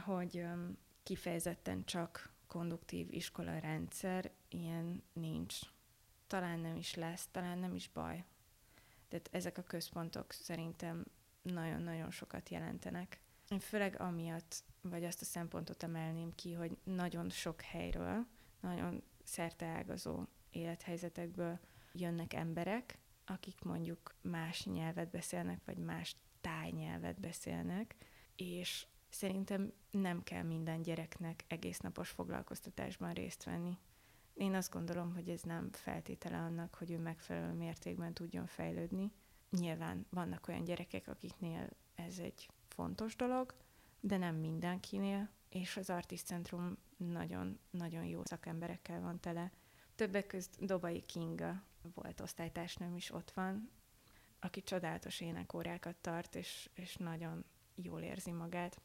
hogy 0.04 0.44
kifejezetten 1.02 1.84
csak 1.84 2.32
konduktív 2.46 3.12
iskola 3.12 3.58
rendszer, 3.58 4.30
ilyen 4.48 5.02
nincs. 5.12 5.58
Talán 6.26 6.60
nem 6.60 6.76
is 6.76 6.94
lesz, 6.94 7.28
talán 7.30 7.58
nem 7.58 7.74
is 7.74 7.88
baj. 7.88 8.24
Tehát 9.08 9.28
ezek 9.32 9.58
a 9.58 9.62
központok 9.62 10.32
szerintem 10.32 11.04
nagyon-nagyon 11.42 12.10
sokat 12.10 12.48
jelentenek. 12.48 13.20
Én 13.48 13.58
főleg 13.58 14.00
amiatt, 14.00 14.64
vagy 14.80 15.04
azt 15.04 15.20
a 15.20 15.24
szempontot 15.24 15.82
emelném 15.82 16.34
ki, 16.34 16.52
hogy 16.52 16.78
nagyon 16.84 17.30
sok 17.30 17.60
helyről, 17.60 18.26
nagyon 18.60 19.02
szerteágazó 19.24 20.24
élethelyzetekből 20.50 21.58
jönnek 21.92 22.32
emberek, 22.34 22.98
akik 23.26 23.62
mondjuk 23.62 24.14
más 24.20 24.64
nyelvet 24.64 25.10
beszélnek, 25.10 25.60
vagy 25.64 25.78
más 25.78 26.16
tájnyelvet 26.40 27.20
beszélnek, 27.20 27.94
és 28.36 28.86
szerintem 29.08 29.72
nem 29.90 30.22
kell 30.22 30.42
minden 30.42 30.82
gyereknek 30.82 31.44
egész 31.46 31.78
napos 31.78 32.08
foglalkoztatásban 32.10 33.12
részt 33.12 33.44
venni. 33.44 33.78
Én 34.38 34.54
azt 34.54 34.70
gondolom, 34.70 35.14
hogy 35.14 35.28
ez 35.28 35.42
nem 35.42 35.68
feltétele 35.72 36.38
annak, 36.38 36.74
hogy 36.74 36.90
ő 36.90 36.98
megfelelő 36.98 37.52
mértékben 37.52 38.14
tudjon 38.14 38.46
fejlődni. 38.46 39.12
Nyilván 39.50 40.06
vannak 40.10 40.48
olyan 40.48 40.64
gyerekek, 40.64 41.08
akiknél 41.08 41.68
ez 41.94 42.18
egy 42.18 42.48
fontos 42.68 43.16
dolog, 43.16 43.54
de 44.00 44.16
nem 44.16 44.36
mindenkinél, 44.36 45.28
és 45.48 45.76
az 45.76 45.90
Artist 45.90 46.26
Centrum 46.26 46.76
nagyon-nagyon 46.96 48.04
jó 48.04 48.24
szakemberekkel 48.24 49.00
van 49.00 49.20
tele. 49.20 49.52
Többek 49.94 50.26
közt 50.26 50.64
Dobai 50.64 51.00
Kinga 51.00 51.62
volt 51.94 52.20
osztálytársnőm 52.20 52.96
is 52.96 53.12
ott 53.12 53.30
van, 53.30 53.70
aki 54.40 54.62
csodálatos 54.62 55.20
énekórákat 55.20 55.96
tart, 55.96 56.34
és, 56.34 56.70
és 56.74 56.96
nagyon 56.96 57.44
jól 57.74 58.00
érzi 58.00 58.30
magát. 58.30 58.80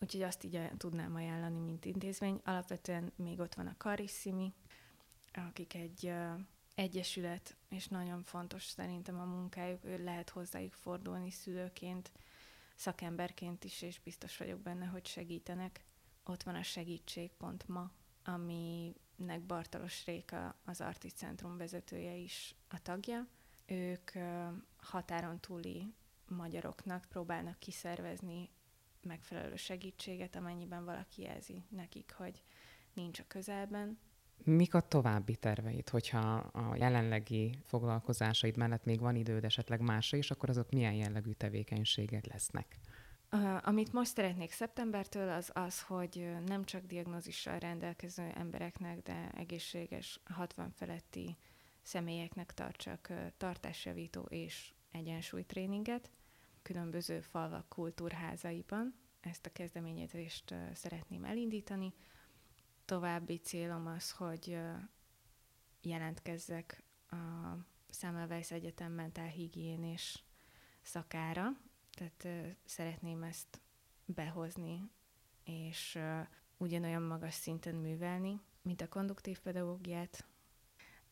Úgyhogy 0.00 0.22
azt 0.22 0.44
így 0.44 0.70
tudnám 0.76 1.14
ajánlani, 1.14 1.58
mint 1.58 1.84
intézmény. 1.84 2.40
Alapvetően 2.44 3.12
még 3.16 3.40
ott 3.40 3.54
van 3.54 3.66
a 3.66 3.76
Carissimi, 3.76 4.54
akik 5.32 5.74
egy 5.74 6.06
uh, 6.06 6.40
egyesület, 6.74 7.56
és 7.68 7.86
nagyon 7.86 8.22
fontos 8.22 8.64
szerintem 8.64 9.20
a 9.20 9.24
munkájuk, 9.24 9.84
ő 9.84 10.04
lehet 10.04 10.30
hozzájuk 10.30 10.72
fordulni 10.72 11.30
szülőként, 11.30 12.12
szakemberként 12.74 13.64
is, 13.64 13.82
és 13.82 14.00
biztos 14.00 14.36
vagyok 14.36 14.60
benne, 14.60 14.86
hogy 14.86 15.06
segítenek. 15.06 15.84
Ott 16.24 16.42
van 16.42 16.54
a 16.54 16.62
segítség.ma, 16.62 17.90
aminek 18.24 19.40
Bartalos 19.46 20.04
Réka, 20.04 20.56
az 20.64 20.80
Artist 20.80 21.16
Centrum 21.16 21.56
vezetője 21.56 22.14
is 22.14 22.54
a 22.68 22.82
tagja. 22.82 23.26
Ők 23.66 24.10
uh, 24.14 24.48
határon 24.76 25.40
túli 25.40 25.94
magyaroknak 26.28 27.04
próbálnak 27.08 27.58
kiszervezni 27.58 28.50
megfelelő 29.02 29.56
segítséget, 29.56 30.36
amennyiben 30.36 30.84
valaki 30.84 31.22
jelzi 31.22 31.64
nekik, 31.68 32.12
hogy 32.16 32.42
nincs 32.92 33.18
a 33.18 33.24
közelben. 33.26 33.98
Mik 34.44 34.74
a 34.74 34.80
további 34.80 35.36
terveid, 35.36 35.88
hogyha 35.88 36.36
a 36.36 36.76
jelenlegi 36.76 37.54
foglalkozásaid 37.64 38.56
mellett 38.56 38.84
még 38.84 39.00
van 39.00 39.16
időd 39.16 39.44
esetleg 39.44 39.80
másra 39.80 40.18
is, 40.18 40.30
akkor 40.30 40.48
azok 40.48 40.70
milyen 40.70 40.94
jellegű 40.94 41.32
tevékenységek 41.32 42.26
lesznek? 42.26 42.76
Amit 43.62 43.92
most 43.92 44.14
szeretnék 44.14 44.52
szeptembertől, 44.52 45.28
az 45.28 45.50
az, 45.54 45.82
hogy 45.82 46.30
nem 46.46 46.64
csak 46.64 46.86
diagnózissal 46.86 47.58
rendelkező 47.58 48.22
embereknek, 48.34 49.02
de 49.02 49.30
egészséges 49.36 50.20
60 50.24 50.70
feletti 50.70 51.36
személyeknek 51.82 52.54
tartsak 52.54 53.12
tartásjavító 53.36 54.20
és 54.28 54.72
egyensúlytréninget 54.90 56.10
különböző 56.62 57.20
falvak 57.20 57.68
kultúrházaiban. 57.68 58.94
Ezt 59.20 59.46
a 59.46 59.52
kezdeményezést 59.52 60.54
szeretném 60.74 61.24
elindítani. 61.24 61.92
További 62.90 63.36
célom 63.36 63.86
az, 63.86 64.10
hogy 64.10 64.58
jelentkezzek 65.82 66.82
a 67.10 67.16
Semmelweis 67.90 68.50
Egyetem 68.50 68.92
mentálhigiénés 68.92 70.24
szakára, 70.82 71.48
tehát 71.90 72.54
szeretném 72.64 73.22
ezt 73.22 73.60
behozni, 74.04 74.90
és 75.44 75.98
ugyanolyan 76.56 77.02
magas 77.02 77.34
szinten 77.34 77.74
művelni, 77.74 78.40
mint 78.62 78.80
a 78.80 78.88
konduktív 78.88 79.40
pedagógiát, 79.40 80.26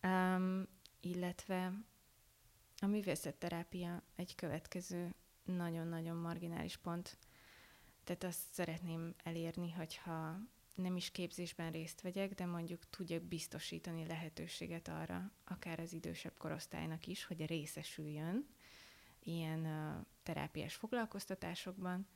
um, 0.03 0.69
illetve 1.01 1.73
a 2.81 2.87
művészetterápia 2.87 4.03
egy 4.17 4.35
következő 4.35 5.15
nagyon-nagyon 5.45 6.17
marginális 6.17 6.77
pont. 6.77 7.19
Tehát 8.05 8.25
azt 8.25 8.53
szeretném 8.53 9.15
elérni, 9.23 9.71
hogyha 9.71 10.39
nem 10.79 10.97
is 10.97 11.11
képzésben 11.11 11.71
részt 11.71 12.01
vegyek, 12.01 12.35
de 12.35 12.47
mondjuk 12.47 12.91
tudjak 12.91 13.23
biztosítani 13.23 14.07
lehetőséget 14.07 14.89
arra, 14.89 15.33
akár 15.45 15.81
az 15.81 15.93
idősebb 15.93 16.37
korosztálynak 16.39 17.07
is, 17.07 17.25
hogy 17.25 17.47
részesüljön 17.47 18.47
ilyen 19.23 19.61
uh, 19.61 20.07
terápiás 20.23 20.75
foglalkoztatásokban, 20.75 22.07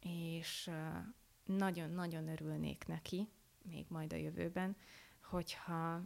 és 0.00 0.66
uh, 0.66 1.56
nagyon-nagyon 1.56 2.28
örülnék 2.28 2.84
neki, 2.86 3.28
még 3.62 3.86
majd 3.88 4.12
a 4.12 4.16
jövőben, 4.16 4.76
hogyha 5.20 6.02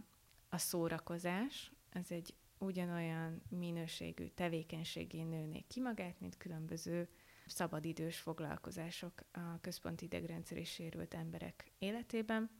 a 0.48 0.58
szórakozás, 0.58 1.72
az 1.92 2.12
egy 2.12 2.34
ugyanolyan 2.58 3.42
minőségű 3.48 4.26
tevékenységé 4.26 5.22
nőnék 5.22 5.66
ki 5.66 5.80
magát, 5.80 6.20
mint 6.20 6.36
különböző 6.36 7.08
szabadidős 7.46 8.18
foglalkozások 8.18 9.12
a 9.32 9.60
központi 9.60 10.04
idegrendszeri 10.04 10.64
sérült 10.64 11.14
emberek 11.14 11.72
életében, 11.78 12.50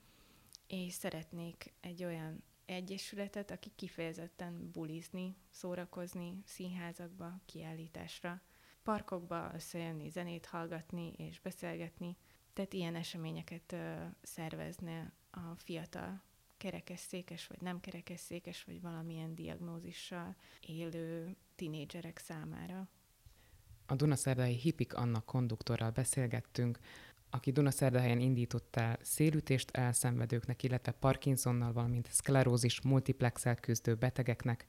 és 0.66 0.92
szeretnék 0.92 1.72
egy 1.80 2.04
olyan 2.04 2.42
egyesületet, 2.64 3.50
aki 3.50 3.72
kifejezetten 3.76 4.70
bulizni, 4.70 5.36
szórakozni, 5.50 6.42
színházakba, 6.44 7.40
kiállításra, 7.44 8.42
parkokba 8.82 9.50
összejönni, 9.54 10.08
zenét 10.08 10.46
hallgatni 10.46 11.12
és 11.12 11.40
beszélgetni. 11.40 12.16
Tehát 12.52 12.72
ilyen 12.72 12.94
eseményeket 12.94 13.76
szervezne 14.22 15.12
a 15.30 15.54
fiatal 15.56 16.22
kerekesszékes, 16.56 17.46
vagy 17.46 17.60
nem 17.60 17.80
kerekesszékes, 17.80 18.64
vagy 18.64 18.80
valamilyen 18.80 19.34
diagnózissal 19.34 20.36
élő 20.60 21.36
tinédzserek 21.54 22.18
számára. 22.18 22.88
A 23.86 23.94
Dunaszerdai 23.94 24.54
Hipik 24.54 24.94
Anna 24.94 25.20
konduktorral 25.20 25.90
beszélgettünk, 25.90 26.78
aki 27.30 27.50
Dunaszerdahelyen 27.50 28.20
indított 28.20 28.76
el 28.76 28.98
szélütést 29.02 29.70
elszenvedőknek, 29.70 30.62
illetve 30.62 30.92
Parkinsonnal, 30.92 31.72
valamint 31.72 32.08
szklerózis 32.10 32.80
multiplexel 32.82 33.54
küzdő 33.54 33.94
betegeknek. 33.94 34.64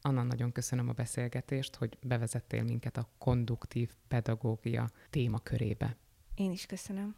Anna, 0.00 0.22
nagyon 0.22 0.52
köszönöm 0.52 0.88
a 0.88 0.92
beszélgetést, 0.92 1.76
hogy 1.76 1.98
bevezettél 2.02 2.62
minket 2.62 2.96
a 2.96 3.08
konduktív 3.18 3.90
pedagógia 4.08 4.88
témakörébe. 5.10 5.96
Én 6.34 6.50
is 6.50 6.66
köszönöm. 6.66 7.16